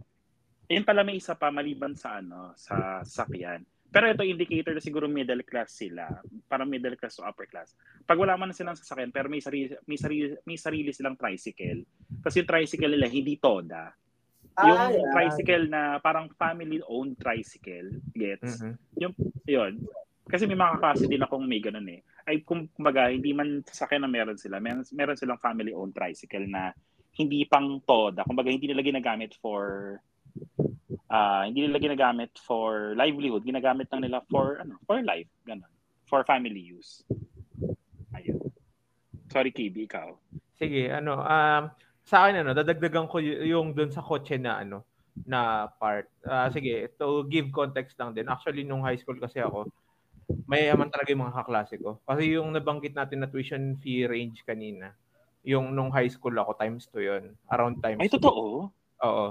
[0.67, 5.07] yun pala may isa pa maliban sa ano, sa sakyan pero ito indicator na siguro
[5.07, 6.11] middle class sila,
[6.51, 7.71] para middle class to upper class.
[8.03, 11.87] Pag wala man silang sasakyan pero may sarili may sarili may sarili silang tricycle.
[12.19, 13.95] Kasi yung tricycle nila hindi toda.
[14.57, 15.13] Ah, yung yeah.
[15.13, 18.57] tricycle na parang family owned tricycle, gets.
[18.57, 18.73] Mm-hmm.
[19.05, 19.13] Yung
[19.45, 19.73] yun.
[20.25, 22.01] Kasi may mga klase din akong may ganun eh.
[22.25, 24.57] Ay kumbaga hindi man sasakyan na meron sila.
[24.57, 26.73] Meron, meron silang family owned tricycle na
[27.21, 28.25] hindi pang toda.
[28.25, 29.95] Kumbaga hindi nila ginagamit for
[31.13, 35.69] uh, hindi nila ginagamit for livelihood, ginagamit lang nila for ano, for life, ganun.
[36.09, 37.05] For family use.
[38.17, 38.41] Ayun.
[39.29, 40.17] Sorry KB, ikaw.
[40.57, 41.63] Sige, ano, um
[42.07, 44.87] sa akin ano, dadagdagan ko yung doon sa kotse na ano,
[45.27, 46.07] na part.
[46.23, 48.31] Uh, sige, to give context lang din.
[48.31, 49.67] Actually, nung high school kasi ako,
[50.47, 51.99] mayayaman talaga yung mga kaklase ko.
[52.07, 54.95] Kasi yung nabanggit natin na tuition fee range kanina,
[55.43, 57.23] yung nung high school ako, times 2 yun.
[57.51, 58.71] Around times Ay, totoo?
[59.03, 59.27] Oo.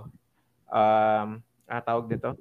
[0.68, 1.28] Um,
[1.64, 2.36] ah, tawag dito?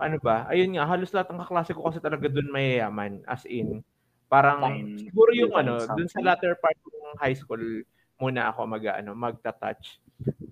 [0.00, 0.48] Ano ba?
[0.48, 3.20] Ayun nga, halos lahat ng kaklase ko kasi talaga doon mayayaman.
[3.28, 3.84] As in,
[4.32, 7.84] parang siguro yung ano, doon sa latter part ng high school
[8.20, 9.96] muna ako mag ano, magta-touch.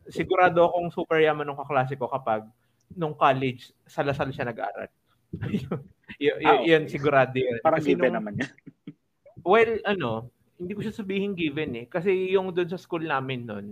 [0.09, 2.49] Sigurado akong super yaman ng kaklase ko kapag
[2.97, 4.89] nung college, sa Lasal siya nag-aaral.
[5.53, 6.73] y- y- ah, okay.
[6.73, 7.61] Yun, sigurado yun.
[7.61, 8.51] Parang Kasi given nung, naman yan.
[9.53, 10.11] well, ano,
[10.57, 11.87] hindi ko siya sabihin given eh.
[11.87, 13.67] Kasi yung doon sa school namin noon,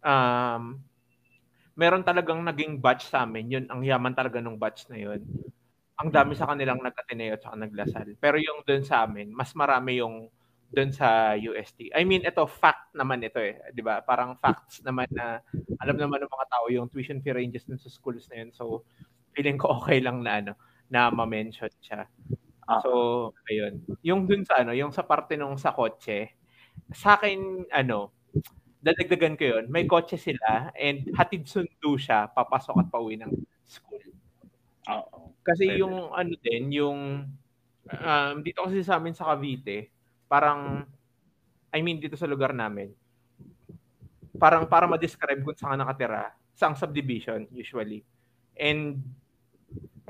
[0.00, 0.80] um,
[1.76, 3.52] meron talagang naging batch sa amin.
[3.52, 5.20] Yun, ang yaman talaga ng batch na yun.
[6.00, 8.18] Ang dami sa kanilang nag-Ateneo at naglasal.
[8.18, 10.26] Pero yung doon sa amin, mas marami yung
[10.72, 11.92] doon sa UST.
[11.92, 13.60] I mean, ito, fact naman ito eh.
[13.70, 14.00] Di ba?
[14.00, 15.42] Parang facts naman na
[15.82, 18.50] alam naman ng mga tao yung tuition fee ranges dun sa schools na yun.
[18.50, 18.86] So,
[19.34, 20.52] feeling ko okay lang na ano,
[20.90, 22.06] na ma-mention siya.
[22.64, 22.90] Uh, so,
[23.50, 23.82] ayun.
[24.00, 26.32] Yung dun sa ano, yung sa parte nung sa kotse,
[26.90, 28.10] sa akin, ano,
[28.84, 33.32] dadagdagan ko yun, may kotse sila and hatid sundo siya, papasok at pauwi ng
[33.64, 34.04] school.
[34.92, 35.32] Oo.
[35.40, 37.00] Kasi yung ano din, yung
[37.88, 39.93] um, dito kasi sa amin sa Cavite,
[40.34, 40.82] parang
[41.70, 42.90] I mean dito sa lugar namin,
[44.34, 48.02] parang para ma-describe kung saan ka nakatira, sa subdivision usually.
[48.58, 48.98] And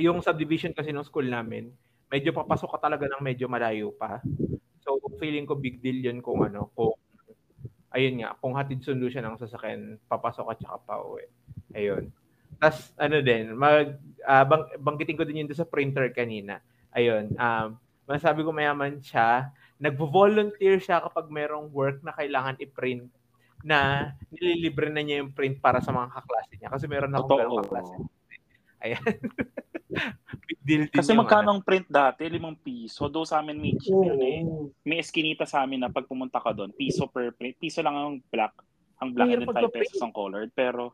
[0.00, 1.68] yung subdivision kasi ng school namin,
[2.08, 4.24] medyo papasok ka talaga ng medyo malayo pa.
[4.80, 6.96] So feeling ko big deal 'yun kung ano, kung
[7.92, 11.24] ayun nga, kung hatid sundo siya ng sasakyan, papasok at saka pa uwi.
[11.76, 12.10] Ayun.
[12.58, 16.58] Tapos ano din, mag uh, bang, banggitin ko din yun sa printer kanina.
[16.90, 23.10] Ayun, um, masabi ko mayaman siya, nagvo-volunteer siya kapag merong work na kailangan i-print
[23.64, 26.68] na nililibre na niya yung print para sa mga kaklase niya.
[26.68, 27.94] Kasi meron akong ganong kaklase.
[28.84, 29.00] Ayan.
[30.44, 31.52] Big deal din Kasi magkano ano.
[31.56, 32.28] ang print dati?
[32.28, 33.08] Limang piso.
[33.08, 34.20] Do sa amin may cheap oh.
[34.20, 34.44] eh.
[34.84, 37.56] May eskinita sa amin na pag pumunta ka doon, piso per print.
[37.56, 38.52] Piso lang ang black.
[39.00, 40.52] Ang black and 5 pesos ang colored.
[40.52, 40.92] Pero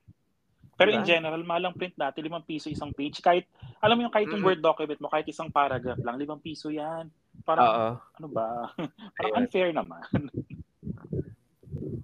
[0.81, 1.13] pero in diba?
[1.13, 3.21] general, malang print dati, limang piso isang page.
[3.21, 3.45] Kahit,
[3.85, 4.49] alam mo yung kahit yung mm-hmm.
[4.49, 7.13] Word document mo, kahit isang paragraph lang, limang piso yan.
[7.45, 7.95] Parang, Uh-oh.
[8.21, 8.47] ano ba?
[9.17, 9.41] Parang Ayun.
[9.45, 10.03] unfair naman.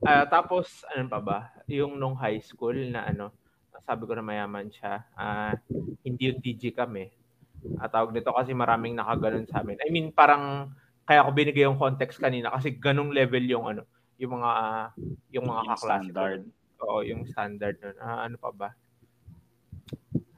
[0.05, 1.39] uh, tapos, ano pa ba?
[1.69, 3.33] Yung nung high school na ano,
[3.87, 5.55] sabi ko na mayaman siya, uh,
[6.03, 7.15] hindi yung DG kami.
[7.79, 9.79] At tawag nito kasi maraming nakaganon sa amin.
[9.79, 10.75] I mean, parang
[11.07, 13.87] kaya ako binigay yung context kanina kasi ganung level yung ano,
[14.19, 14.87] yung mga uh,
[15.31, 16.43] yung mga yung standard.
[16.83, 17.97] Oo, yung standard nun.
[18.03, 18.69] Uh, ano pa ba?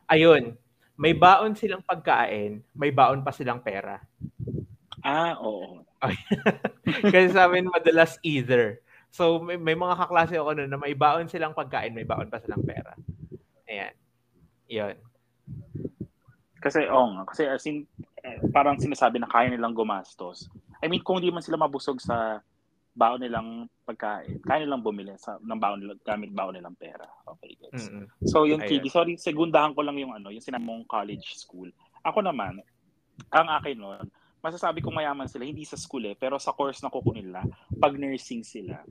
[0.09, 0.57] Ayun,
[0.97, 4.01] may baon silang pagkain, may baon pa silang pera.
[5.03, 5.85] Ah, oo.
[7.13, 8.83] kasi sa amin madalas either.
[9.11, 12.43] So may, may mga kaklase ako noon na may baon silang pagkain, may baon pa
[12.43, 12.95] silang pera.
[13.67, 13.95] Ayan.
[14.69, 14.97] 'Yon.
[16.59, 17.87] Kasi oh, kasi as in,
[18.21, 20.51] eh, parang sinasabi na kaya nilang gumastos.
[20.83, 22.43] I mean, kung hindi man sila mabusog sa
[22.99, 27.07] baon nilang pagkain, kaya nilang bumili sa ng baon nila gamit baon nilang pera.
[27.39, 27.87] Okay, guys.
[27.87, 28.27] Mm-hmm.
[28.27, 31.71] So yung TV, sorry, segundahan ko lang yung ano, yung sinamong college school.
[32.03, 32.59] Ako naman,
[33.31, 34.05] ang akin noon,
[34.39, 37.43] masasabi kong mayaman sila, hindi sa school eh, pero sa course na kukunin nila,
[37.79, 38.83] pag nursing sila.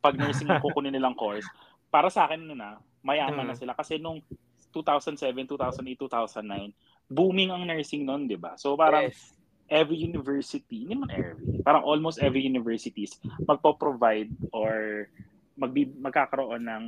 [0.00, 1.44] Pag nursing na kukunin nilang course,
[1.92, 3.60] para sa akin na, mayaman na mm.
[3.60, 3.72] sila.
[3.76, 4.24] Kasi nung
[4.72, 6.74] 2007, 2008, 2009,
[7.12, 8.56] booming ang nursing noon, di ba?
[8.56, 9.36] So parang yes.
[9.70, 15.06] every university, hindi man every, parang almost every universities magpo-provide or
[15.54, 16.84] magbi, magkakaroon ng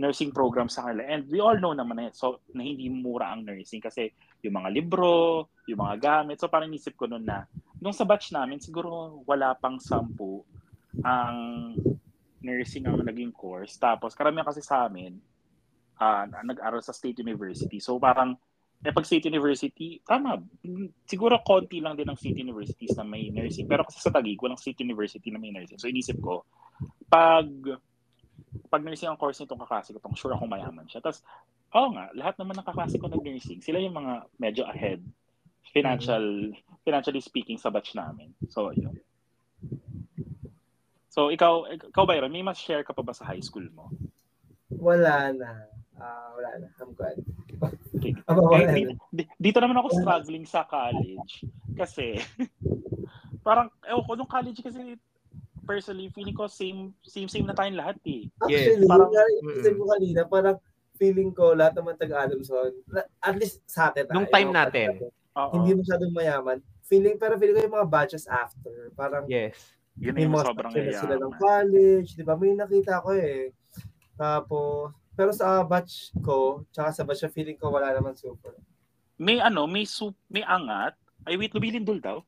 [0.00, 1.04] nursing program sa kanila.
[1.04, 4.08] And we all know naman na, so, na hindi mura ang nursing kasi
[4.42, 6.40] yung mga libro, yung mga gamit.
[6.40, 7.44] So parang isip ko noon na,
[7.80, 10.44] nung sa batch namin, siguro wala pang sampu
[11.04, 11.72] ang
[12.40, 13.76] nursing ang naging course.
[13.76, 15.16] Tapos karamihan kasi sa amin,
[16.00, 17.78] uh, nag-aral sa State University.
[17.78, 18.36] So parang,
[18.80, 20.40] eh pag State University, tama,
[21.04, 23.68] siguro konti lang din ang State Universities na may nursing.
[23.68, 25.76] Pero kasi sa Taguig, walang State University na may nursing.
[25.76, 26.48] So inisip ko,
[27.06, 27.44] pag
[28.72, 31.04] pag nursing ang course nitong kaklase ko, sure akong mayaman siya.
[31.04, 31.22] Tapos,
[31.70, 35.00] oo nga, lahat naman ng kaklase ko ng nursing, sila yung mga medyo ahead
[35.70, 36.82] financial mm-hmm.
[36.82, 38.34] financially speaking sa batch namin.
[38.50, 38.98] So, yun.
[41.10, 43.90] So, ikaw, ikaw Byron, may mas share ka pa ba sa high school mo?
[44.70, 45.50] Wala na.
[45.98, 46.68] Uh, wala na.
[46.78, 47.18] I'm good.
[47.60, 48.14] Okay.
[48.62, 48.92] eh, dito,
[49.36, 51.46] dito naman ako struggling sa college.
[51.74, 52.18] Kasi,
[53.46, 54.98] parang, ewan ko, nung college kasi
[55.66, 58.26] personally, feeling ko same same same na tayong lahat eh.
[58.42, 58.90] Actually, yes.
[58.90, 60.56] parang mm mo kanina, parang
[61.00, 62.76] feeling ko lahat naman taga-Adamson,
[63.24, 64.04] at least sa atin.
[64.12, 65.08] Nung time natin.
[65.32, 65.56] Uh-oh.
[65.56, 66.58] Hindi masyadong mayaman.
[66.84, 68.92] Feeling, pero feeling ko yung mga batches after.
[68.92, 69.72] Parang, yes.
[69.96, 72.36] Yun may mga sobrang sila, sila ng college, di ba?
[72.36, 73.56] May nakita ko eh.
[74.20, 78.52] Tapos, pero sa batch ko, tsaka sa batch feeling ko wala naman super.
[79.20, 80.96] May ano, may soup, may angat.
[81.28, 82.18] Ay, wait, lumilindol daw?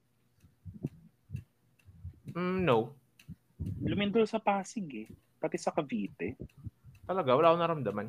[2.36, 2.92] Mm, no.
[3.80, 5.08] Lumindol sa Pasig eh.
[5.40, 6.36] Pati sa Cavite.
[7.08, 7.32] Talaga?
[7.32, 8.06] Wala akong naramdaman.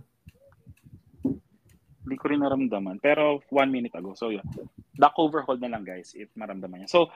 [2.04, 3.00] Hindi ko rin naramdaman.
[3.00, 4.14] Pero one minute ago.
[4.14, 4.46] So yeah.
[4.94, 6.90] Duck overhaul na lang guys if maramdaman niya.
[6.92, 7.10] So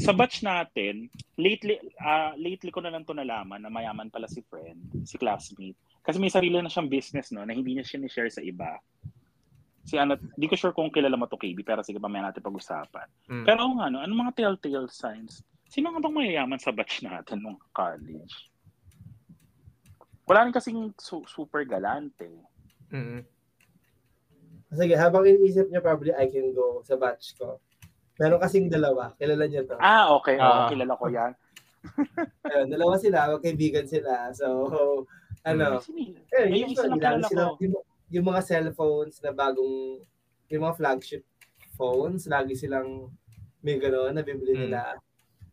[0.00, 4.40] sa batch natin, lately, uh, lately ko na lang to nalaman na mayaman pala si
[4.48, 5.76] friend, si classmate.
[6.00, 8.80] Kasi may sarili na siyang business no, na hindi niya siya ni-share sa iba.
[9.84, 13.04] Si ano, di ko sure kung kilala mo to KB, pero sige, mamaya natin pag-usapan.
[13.28, 13.44] Mm.
[13.44, 17.56] Pero nga, no, ano mga telltale signs Sino nga bang mayayaman sa batch natin nung
[17.72, 18.52] college?
[20.28, 22.28] Wala rin kasing su- super galante.
[22.92, 23.20] Mm-hmm.
[24.72, 27.60] Sige, habang iniisip niya, probably I can go sa batch ko.
[28.16, 29.12] Meron kasing dalawa.
[29.20, 29.76] Kilala niyo to.
[29.76, 30.40] Ah, okay.
[30.40, 31.32] Uh, oh, kilala ko yan.
[32.48, 33.36] Ayun, dalawa sila.
[33.36, 34.32] Magkaibigan sila.
[34.32, 34.48] So,
[35.44, 35.80] ano.
[36.32, 37.74] Eh, yung, isa, sila, yung,
[38.08, 40.00] yung mga cellphones na bagong
[40.52, 41.24] yung mga flagship
[41.72, 43.08] phones, lagi silang
[43.64, 44.62] may gano'n, nabibili hmm.
[44.68, 44.82] nila.
[44.92, 45.00] Mm.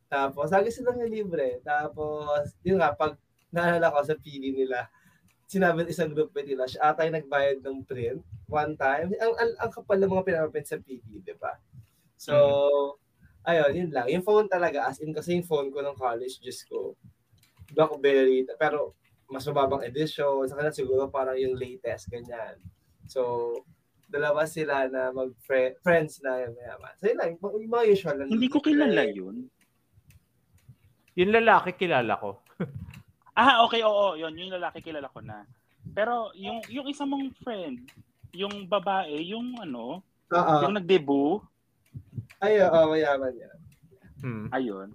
[0.10, 1.64] Tapos, lagi silang yung libre.
[1.64, 3.16] Tapos, yun nga, pag
[3.54, 4.90] naalala ko sa PD nila,
[5.50, 9.10] sinabi ng isang group nila, siya ata yung nagbayad ng print one time.
[9.18, 11.58] Ang, ang, ang kapal ng mga pinapaprint sa PD, di ba?
[12.22, 13.50] So, mm.
[13.50, 14.08] ayun, yun lang.
[14.14, 16.94] Yung phone talaga, as in, kasi yung phone ko ng college, just ko,
[17.74, 18.94] Blackberry, pero
[19.26, 22.62] mas mababang edition, sa kanila siguro parang yung latest, ganyan.
[23.10, 23.54] So,
[24.06, 26.94] dalawa sila na mag-friends na yung mayaman.
[27.02, 28.30] So, yun lang, yung mga usual lang.
[28.30, 29.50] Hindi ko kilala yun.
[31.18, 32.38] Yung lalaki kilala ko.
[33.40, 34.36] ah, okay, oo, yun.
[34.36, 35.48] Yung lalaki kilala ko na.
[35.96, 37.88] Pero yung yung isa mong friend,
[38.36, 40.62] yung babae, yung ano, Uh-oh.
[40.68, 41.42] yung nag-debut.
[42.38, 43.58] Ay, oo, mayaman yan.
[44.20, 44.46] Hmm.
[44.54, 44.94] Ayun.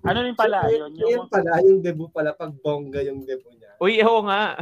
[0.00, 0.90] Ano rin pala, so, yun?
[0.96, 3.76] Yung, yun pala, yung debut pala, pag bongga yung debut niya.
[3.76, 4.56] Uy, oo nga.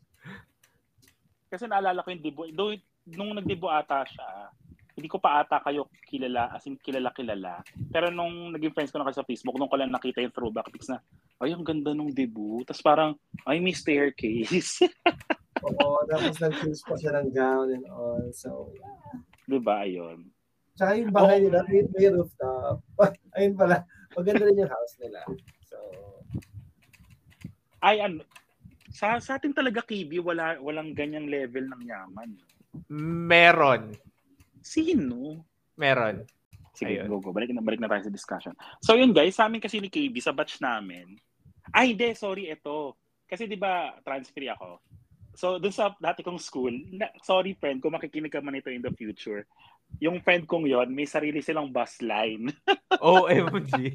[1.50, 2.50] Kasi naalala ko yung debut.
[2.52, 2.76] Though,
[3.08, 4.52] nung nag-debut ata siya,
[4.94, 7.64] hindi ko pa ata kayo kilala, as in kilala-kilala.
[7.90, 10.70] Pero nung naging friends ko na kayo sa Facebook, nung ko lang nakita yung throwback
[10.70, 11.02] pics na,
[11.42, 12.62] ay, ang ganda nung debut.
[12.66, 13.10] Tapos parang,
[13.46, 14.84] ay, may staircase.
[15.66, 18.24] Oo, tapos nag-choose pa siya ng gown and all.
[18.36, 19.18] So, yeah.
[19.44, 20.28] Diba, ayun.
[20.74, 21.42] Tsaka yung bahay oh.
[21.48, 22.82] nila, may, may rooftop.
[23.36, 25.20] ayun pala, maganda rin yung house nila.
[25.68, 25.78] So,
[27.84, 28.24] ay, ano,
[28.94, 32.30] sa, sa atin talaga, Kibi, wala, walang ganyang level ng yaman.
[33.28, 33.94] Meron.
[34.64, 35.44] Sino?
[35.76, 36.24] Meron.
[36.74, 37.06] Sige, Ayun.
[37.06, 37.30] go, go.
[37.30, 38.54] Balik na, balik na tayo sa discussion.
[38.82, 41.14] So yun guys, sa amin kasi ni KB, sa batch namin,
[41.70, 42.98] ay hindi, sorry, ito.
[43.30, 44.82] Kasi di ba transfer ako.
[45.34, 48.82] So dun sa dati kong school, na, sorry friend, kung makikinig ka man ito in
[48.82, 49.46] the future,
[50.02, 52.50] yung friend kong yon may sarili silang bus line.
[53.02, 53.94] OMG.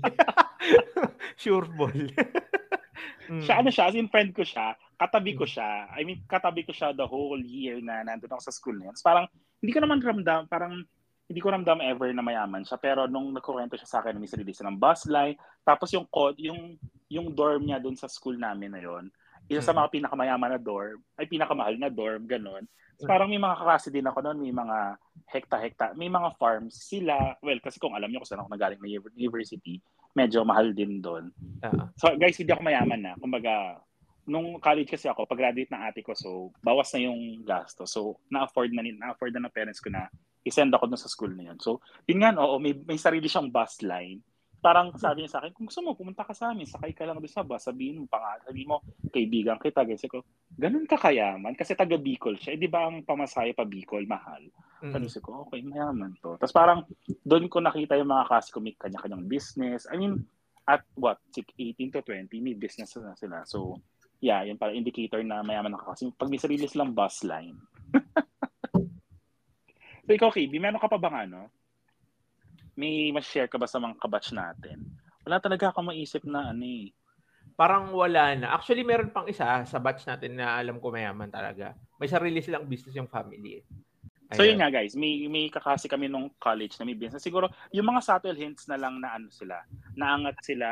[1.42, 1.92] sure ball.
[3.32, 3.44] mm.
[3.44, 5.92] Siya ano siya, as in friend ko siya, katabi ko siya.
[5.92, 8.96] I mean, katabi ko siya the whole year na nandun ako sa school na yun.
[8.96, 9.28] So, parang
[9.60, 10.84] hindi ko naman ramdam, parang
[11.30, 12.82] hindi ko ramdam ever na mayaman siya.
[12.82, 15.38] Pero nung nagkukwento siya sa akin, may sarili ng bus line.
[15.62, 16.10] Tapos yung
[16.42, 16.74] yung,
[17.06, 19.14] yung dorm niya doon sa school namin na yon
[19.50, 22.70] isa sa mga pinakamayaman na dorm, ay pinakamahal na dorm, ganun.
[23.02, 24.78] So, parang may mga kaklase din ako noon, may mga
[25.26, 27.34] hekta-hekta, may mga farms sila.
[27.42, 29.82] Well, kasi kung alam niyo kung saan ako nagaling na university,
[30.14, 31.34] medyo mahal din doon.
[31.66, 31.88] Uh-huh.
[31.98, 33.14] So guys, hindi ako mayaman na.
[33.18, 33.82] Kumbaga,
[34.30, 37.90] nung college kasi ako, pag-graduate ng ate ko, so bawas na yung gasto.
[37.90, 40.12] So na-afford na, na-afford na ng parents ko na
[40.50, 41.58] i-send ako dun sa school na yun.
[41.62, 44.20] So, yun nga, oo, may, may sarili siyang bus line.
[44.60, 47.16] Parang sabi niya sa akin, kung gusto mo, pumunta ka sa amin, sakay ka lang
[47.16, 49.88] doon sa bus, sabihin mo, pang, sabihin mo, kaibigan kita.
[49.88, 51.56] Kasi ko, ganun ka kayaman?
[51.56, 52.58] Kasi taga Bicol siya.
[52.58, 54.44] Eh, di ba ang pamasahe pa Bicol, mahal?
[54.84, 54.92] Mm-hmm.
[54.92, 56.36] Sabi ko, okay, mayaman to.
[56.36, 56.84] Tapos parang,
[57.24, 59.88] doon ko nakita yung mga kasi ko may kanya-kanyang business.
[59.88, 60.28] I mean,
[60.68, 63.48] at what, 18 to 20, may business na sila.
[63.48, 63.80] So,
[64.20, 67.56] yeah, yun para indicator na mayaman na kasi pag may sarili silang bus line.
[70.10, 71.54] So ikaw, KB, meron ka pa bang ano?
[72.74, 74.82] May mas-share ka ba sa mga kabatch natin?
[75.22, 76.90] Wala talaga ako maisip na ano eh.
[77.54, 78.58] Parang wala na.
[78.58, 81.78] Actually, meron pang isa sa batch natin na alam ko mayaman talaga.
[82.02, 83.62] May sarili silang business yung family.
[83.62, 83.64] Eh.
[84.34, 87.26] So yun nga guys, may may kakasi kami nung college na may business.
[87.26, 89.58] Siguro yung mga subtle hints na lang na ano sila,
[89.98, 90.68] naangat sila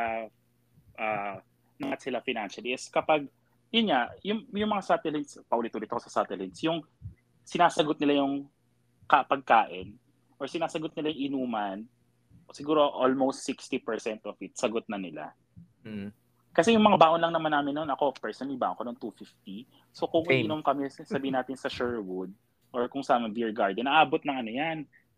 [0.97, 1.35] uh,
[1.81, 3.25] naangat sila financially is kapag
[3.73, 6.79] yun nga, yung, yung mga satellites, paulit-ulit ako sa satellites, yung
[7.43, 8.47] sinasagot nila yung
[9.07, 9.95] pagkain
[10.37, 11.77] or sinasagot nila yung inuman,
[12.53, 15.33] siguro almost 60% of it, sagot na nila.
[15.83, 16.13] Mm.
[16.53, 19.65] Kasi yung mga baon lang naman namin noon, ako personally, baon ko ng 250.
[19.93, 20.45] So kung Same.
[20.45, 22.33] inom kami, sabihin natin sa Sherwood,
[22.73, 24.77] or kung sa beer garden, aabot ng ano yan,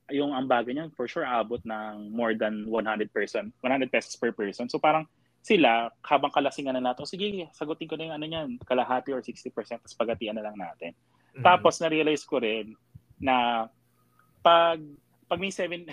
[0.09, 4.67] yung ambaga niyan, for sure, aabot ng more than 100 person, 100 pesos per person.
[4.67, 5.05] So parang
[5.39, 9.47] sila, habang kalasingan na natin, sige, sagutin ko na yung ano niyan, kalahati or 60%,
[9.79, 10.91] tapos pagatian na lang natin.
[10.91, 11.43] Mm-hmm.
[11.45, 12.75] Tapos, na-realize ko rin
[13.21, 13.67] na
[14.39, 14.79] pag,
[15.27, 15.85] pag may 7,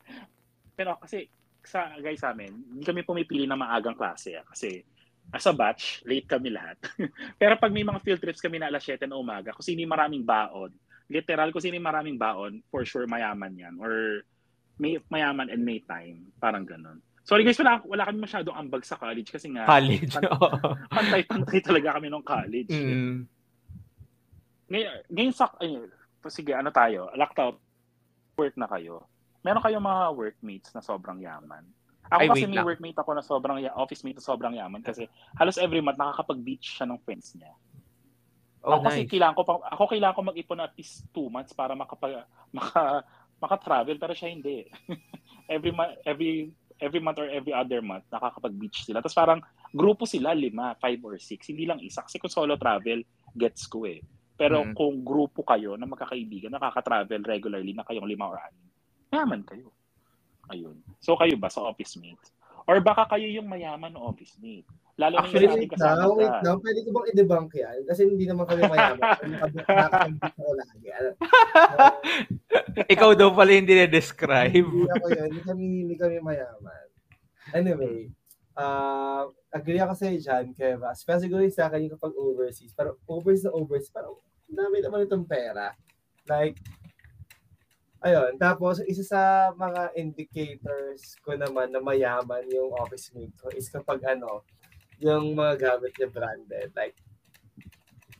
[0.78, 1.28] pero kasi,
[1.60, 4.36] sa guys sa amin, hindi kami pumipili ng maagang klase.
[4.40, 4.80] Ah, kasi,
[5.30, 6.80] as a batch, late kami lahat.
[7.40, 10.24] pero pag may mga field trips kami na alas 7 na umaga, kung sino maraming
[10.26, 10.72] baon,
[11.10, 13.74] literal, kung sino maraming baon, for sure mayaman yan.
[13.78, 14.24] Or
[14.80, 16.32] may mayaman and may time.
[16.40, 17.04] Parang ganun.
[17.20, 20.08] Sorry guys, wala, wala kami masyadong ambag sa college kasi nga college.
[20.96, 22.72] pantay-pantay talaga kami nung college.
[22.72, 23.28] Mm.
[24.72, 25.84] Ngayon, ngayon sa, ay,
[26.32, 27.60] sige, ano tayo, laptop,
[28.36, 29.06] work na kayo.
[29.40, 31.64] Meron kayong mga workmates na sobrang yaman.
[32.10, 32.66] Ako ay, kasi may lang.
[32.66, 35.06] workmate ako na sobrang, office mate na sobrang yaman kasi
[35.38, 37.54] halos every month nakakapag-beach siya ng friends niya.
[38.66, 38.86] Oh, ako nice.
[38.90, 43.06] kasi kailangan ko, ako kailangan ko mag-ipon at least two months para makapag, maka,
[43.38, 44.66] maka-travel, pero siya hindi.
[45.54, 45.70] every,
[46.02, 46.50] every
[46.80, 49.04] every month or every other month, nakakapag-beach sila.
[49.04, 51.46] Tapos parang grupo sila, lima, five or six.
[51.52, 52.00] Hindi lang isa.
[52.02, 53.04] Kasi kung solo travel,
[53.36, 54.00] gets ko eh.
[54.40, 54.72] Pero mm.
[54.72, 58.64] kung grupo kayo na magkakaibigan, nakaka-travel regularly na kayong lima or anim,
[59.12, 59.68] mayaman kayo.
[60.48, 60.80] Ayun.
[60.96, 62.32] So kayo ba sa office mates?
[62.64, 64.64] Or baka kayo yung mayaman na office mate?
[64.96, 66.56] Lalo Actually, na wait now, wait now.
[66.56, 67.78] Pwede ko bang i-debunk yan?
[67.84, 69.00] Kasi hindi naman kami mayaman.
[69.68, 70.86] Nakakambit ako lagi.
[72.96, 74.64] Ikaw daw pala hindi na-describe.
[74.64, 75.28] hindi ako yun.
[75.28, 76.86] Hindi kami, hindi kami mayaman.
[77.52, 78.12] Anyway,
[78.56, 80.92] uh, agree ako sa iyo dyan, Keva.
[80.92, 82.72] Especially sa akin yung kapag overseas.
[82.76, 84.20] Pero overseas na overseas, parang
[84.54, 85.74] dami naman itong pera.
[86.26, 86.58] Like,
[88.04, 88.36] ayun.
[88.36, 89.22] Tapos, isa sa
[89.54, 94.42] mga indicators ko naman na mayaman yung office mate ko is kapag ano,
[95.00, 96.70] yung mga gamit niya branded.
[96.76, 96.96] Like,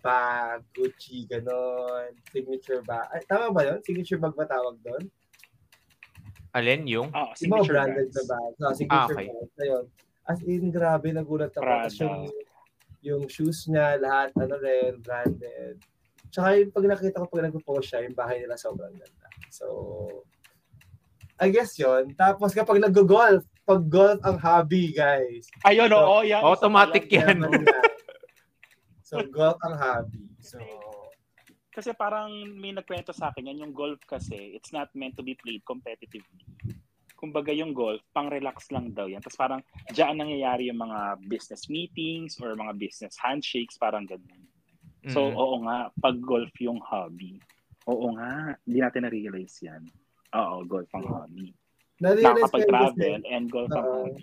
[0.01, 3.09] bag, Gucci, ganon, signature bag.
[3.12, 3.78] Ay, tama ba yun?
[3.85, 5.05] Signature bag ba tawag doon?
[6.57, 7.12] Alin yung?
[7.12, 8.16] Oh, signature yung mga branded bags.
[8.16, 8.53] na bag.
[8.57, 9.26] So, signature ah, okay.
[9.28, 9.61] bag.
[9.61, 9.85] Ayun.
[10.24, 11.64] As in, grabe, nagulat ako.
[11.68, 12.22] Tapos yung,
[13.05, 15.76] yung shoes niya, lahat, ano rin, branded.
[16.31, 19.28] Tsaka yung pag nakita ko pag nagpo-post siya, yung bahay nila sobrang ganda.
[19.51, 19.66] So,
[21.41, 25.51] I guess yon Tapos kapag nag-golf, pag golf ang hobby, guys.
[25.66, 26.43] Ayun, so, oo, yan.
[26.43, 27.43] Automatic yan.
[29.09, 30.26] so, golf ang hobby.
[30.43, 30.59] So,
[31.70, 35.39] kasi parang may nagkwento sa akin yan, yung golf kasi, it's not meant to be
[35.39, 36.45] played competitively.
[37.14, 39.22] Kumbaga yung golf, pang-relax lang daw yan.
[39.22, 39.61] Tapos parang
[39.93, 44.39] diyan nangyayari yung mga business meetings or mga business handshakes, parang ganun.
[45.09, 45.40] So, mm-hmm.
[45.40, 47.40] oo nga, pag golf yung hobby.
[47.88, 49.82] Oo nga, hindi natin na-realize yan.
[50.36, 51.57] Oo, golf ang hobby.
[52.05, 54.16] Nakakapag-travel and go from uh, home.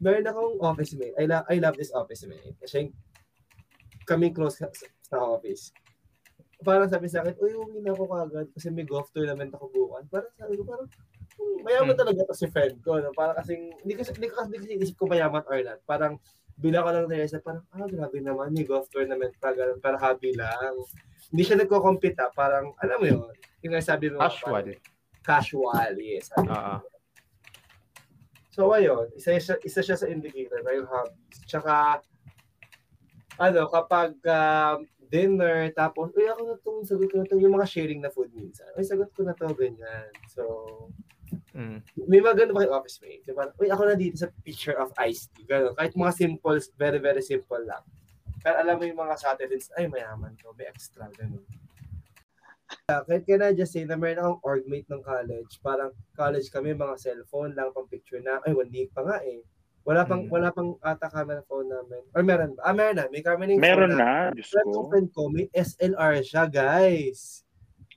[0.00, 1.16] Meron akong office mate.
[1.20, 2.56] I, lo- I love this office mate.
[2.60, 2.90] Kasi
[4.08, 4.72] kaming close sa,
[5.04, 5.70] sa office.
[6.64, 10.04] Parang sabi sa akin, uy, uwi na ako kagad kasi may golf tournament ako bukas.
[10.08, 10.88] Parang sabi ko, parang
[11.36, 12.00] hmm, mayaman hmm.
[12.00, 12.96] talaga to si friend ko.
[12.98, 13.12] No?
[13.12, 13.52] Parang kasi,
[13.84, 15.80] hindi kasi, hindi kasi, hindi kasi isip ko mayaman or not.
[15.84, 16.16] Parang,
[16.56, 20.32] bila ko lang realize parang, ah, grabe naman, may golf tournament pa, ganun, para hobby
[20.32, 20.72] lang.
[21.28, 22.32] Hindi siya nagko-compete, ah.
[22.32, 24.64] parang, alam mo yun, yung sabi mo, casual.
[24.64, 24.80] Parang,
[25.20, 26.32] casual, yes.
[26.32, 26.80] Uh-huh.
[28.56, 31.44] So ayun, isa, isa, isa siya sa indicator na yung hobbies.
[31.44, 32.00] Tsaka,
[33.36, 34.80] ano, kapag uh,
[35.12, 38.32] dinner, tapos, uy, ako na itong sagot ko na itong yung mga sharing na food
[38.32, 38.72] minsan.
[38.80, 40.08] Uy, sagot ko na to ganyan.
[40.32, 40.42] So,
[41.56, 41.78] mm.
[42.06, 43.24] may mga ganun pa kay office mate.
[43.24, 43.48] Diba?
[43.56, 45.48] Uy, ako na dito sa picture of iced tea.
[45.48, 45.72] Ganun.
[45.72, 47.82] Kahit mga simple, very, very simple lang.
[48.44, 51.42] Pero alam mo yung mga Saturdays, ay, mayaman to, may extra, ganun.
[52.86, 55.58] Uh, kahit can I just say na meron akong orgmate ng college.
[55.62, 58.38] Parang college kami, mga cellphone lang, pang picture na.
[58.46, 59.42] Ay, one week pa nga eh.
[59.86, 60.34] Wala pang, hmm.
[60.34, 62.02] wala pang ata camera phone namin.
[62.10, 62.66] Or meron ba?
[62.66, 63.06] Ah, meron na.
[63.06, 64.30] May camera Meron na.
[64.30, 64.34] na.
[64.34, 64.90] Diyos ko.
[64.90, 67.46] friend ko, may SLR siya, guys.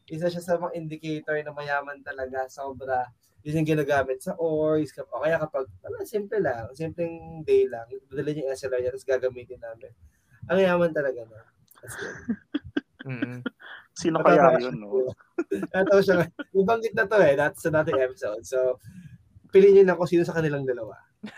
[0.05, 2.45] Isa siya sa mga indicator na mayaman talaga.
[2.45, 3.10] Sobra.
[3.48, 4.92] Yun yung ginagamit sa ORs.
[5.00, 6.68] O kaya kapag, wala, simple lang.
[6.76, 7.88] Simpleng day lang.
[8.12, 9.92] Dala niya yung SLR niya, tapos gagamitin namin.
[10.52, 11.40] Ang yaman talaga na.
[11.80, 12.16] That's good.
[13.10, 13.40] mm-hmm.
[13.96, 15.12] Sino kaya yun, no?
[15.80, 16.28] Ito siya.
[16.52, 17.36] Ibanggit na to eh.
[17.40, 18.44] That's another episode.
[18.44, 18.80] So,
[19.56, 21.00] piliin niyo na kung sino sa kanilang dalawa.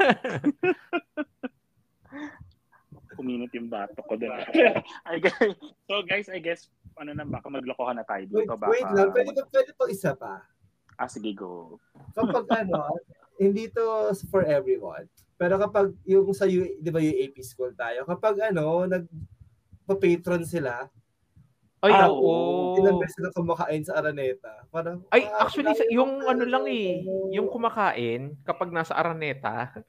[3.18, 4.34] Kuminit yung bato ko doon.
[5.06, 5.38] I guess,
[5.86, 8.58] so guys, I guess, ano na, baka maglokohan na tayo dito.
[8.58, 10.42] Baka, wait lang, pwede pa, pwede pa isa pa.
[11.02, 11.82] Ah, sige, go.
[12.14, 13.02] Kapag ano,
[13.42, 15.10] hindi to for everyone.
[15.34, 19.10] Pero kapag yung sa U, di ba yung AP school tayo, kapag ano, nag
[19.90, 20.86] patron sila,
[21.82, 22.78] ay, ah, oo.
[22.78, 24.70] Ilang beses na kumakain sa Araneta.
[24.70, 27.02] Parang, Ay, ah, actually, yung ano lang eh,
[27.34, 29.82] yung kumakain kapag nasa Araneta,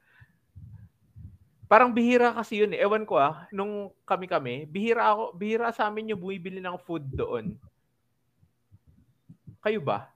[1.69, 2.81] parang bihira kasi yun eh.
[2.81, 7.61] Ewan ko ah, nung kami-kami, bihira ako, bihira sa amin yung bumibili ng food doon.
[9.61, 10.09] Kayo ba?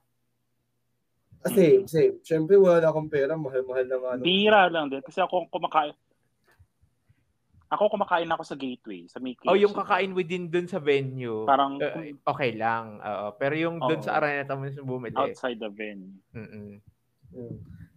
[1.53, 2.15] Same, same.
[2.23, 3.37] Siyempre, wala na akong pera.
[3.37, 4.11] Mahal-mahal na nga.
[4.23, 5.03] Bihira lang din.
[5.05, 5.95] Kasi ako kumakain,
[7.67, 11.43] ako kumakain ako sa gateway, sa may Oh, yung kakain within dun sa venue.
[11.43, 11.99] Parang uh,
[12.31, 13.03] okay lang.
[13.03, 15.19] Uh, pero yung dun oh, sa Araneta mo bumili.
[15.19, 16.15] Outside the venue.
[16.31, 16.79] Mm.
[17.35, 17.57] Mm.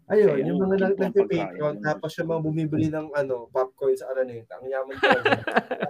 [0.10, 4.58] Ayun, Kaya, yung mga nag nagpe-patron tapos yung mga bumibili ng ano, popcorn sa Araneta.
[4.58, 5.38] Ang yaman talaga.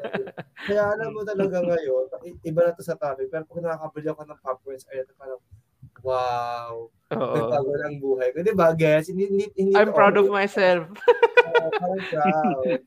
[0.67, 2.03] Kaya alam mo talaga ngayon,
[2.43, 5.39] iba na to sa topic, pero pag nakakabili ako ng popcorn sa Araneta, parang
[6.03, 6.89] wow.
[7.09, 7.35] Oo.
[7.35, 8.45] Nagbago ng buhay ko.
[8.45, 9.09] Di ba, guys?
[9.09, 10.85] Hindi, hindi, hindi I'm proud of myself.
[11.49, 12.77] Oo, parang proud.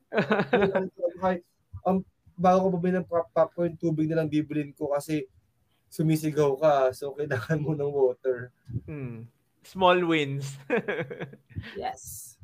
[1.82, 1.98] um,
[2.38, 5.26] bago ko bumili ng pop popcorn, tubig na lang bibilin ko kasi
[5.90, 6.74] sumisigaw ka.
[6.94, 8.54] So, kailangan mo ng water.
[8.86, 9.26] Hmm.
[9.62, 10.58] Small wins.
[11.78, 12.34] yes.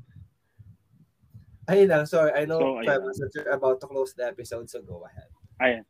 [1.69, 2.05] Ayun lang.
[2.07, 5.31] Sorry, I know so, are about to close the episode, so go ahead.
[5.61, 5.85] Ayun.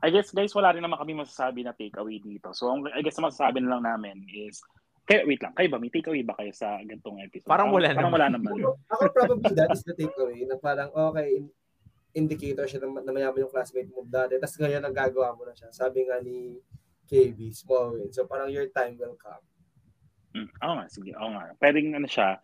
[0.00, 2.56] I guess guys, wala rin naman kami masasabi na takeaway dito.
[2.56, 4.64] So, I guess masasabi na lang namin is
[5.04, 7.50] kaya wait lang, kayo ba may takeaway ba kayo sa gantong episode?
[7.50, 8.14] Parang wala parang, naman.
[8.14, 8.52] Parang wala naman.
[8.94, 11.44] Ako probably that is the takeaway na parang okay,
[12.14, 14.38] indicator siya na, na mayaman yung classmate mo dati.
[14.38, 15.68] Tapos ngayon, nagagawa mo na siya.
[15.74, 16.62] Sabi nga ni
[17.10, 18.14] KB, small win.
[18.14, 19.42] So parang your time will come.
[20.30, 21.10] Mm, oo nga, sige.
[21.18, 21.58] Oo nga.
[21.58, 22.38] Pwedeng ano siya,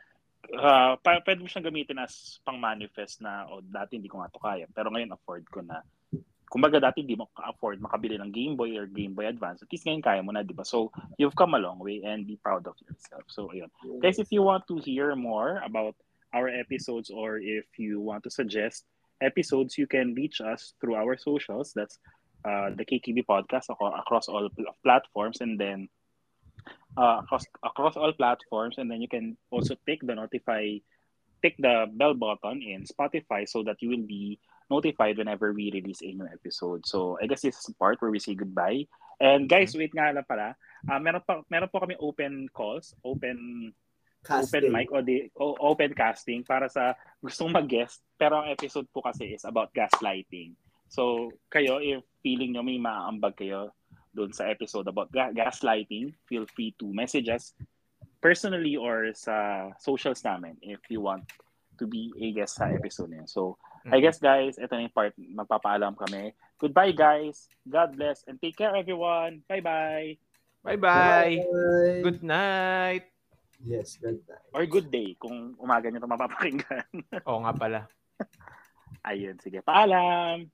[0.54, 4.22] uh, pa- pwede mo siyang gamitin as pang manifest na o oh, dati hindi ko
[4.22, 5.82] nga to kaya pero ngayon afford ko na
[6.46, 9.62] kumbaga dati hindi mo afford makabili ng Game Boy or Game Boy Advance.
[9.62, 10.62] At least ngayon kaya mo na di ba?
[10.62, 13.26] So you've come a long way and be proud of yourself.
[13.26, 13.70] So ayun.
[13.98, 15.98] Guys if you want to hear more about
[16.34, 18.86] our episodes or if you want to suggest
[19.22, 21.72] episodes you can reach us through our socials.
[21.74, 21.98] That's
[22.44, 24.48] uh, the KKB podcast across all
[24.84, 25.88] platforms and then
[26.96, 30.78] uh, across across all platforms, and then you can also tick the notify,
[31.42, 34.38] tick the bell button in Spotify so that you will be
[34.70, 36.86] notified whenever we release a new episode.
[36.86, 38.86] So I guess this is the part where we say goodbye.
[39.20, 40.54] And guys, wait nga lang pala.
[40.84, 43.72] Uh, meron pa meron po kami open calls, open
[44.26, 44.44] casting.
[44.44, 46.92] open mic o di, o, open casting para sa
[47.24, 48.04] gustong mag-guest.
[48.20, 50.52] Pero ang episode po kasi is about gaslighting.
[50.92, 53.72] So kayo, if feeling nyo may maaambag kayo,
[54.16, 57.52] doon sa episode about ga- gaslighting, feel free to message us
[58.24, 61.28] personally or sa socials namin if you want
[61.76, 63.28] to be a guest sa episode niya.
[63.28, 63.94] So, mm-hmm.
[63.94, 66.34] I guess guys, ito na yung part, magpapaalam kami.
[66.58, 69.46] Goodbye guys, God bless, and take care everyone.
[69.46, 70.18] Bye-bye.
[70.66, 71.38] Bye-bye.
[71.38, 72.02] Bye.
[72.02, 73.06] Good night.
[73.62, 74.50] Yes, good night.
[74.50, 76.90] Or good day kung umaga nyo ito mapapakinggan.
[77.30, 77.80] Oo nga pala.
[79.08, 79.62] Ayun, sige.
[79.62, 80.50] Paalam.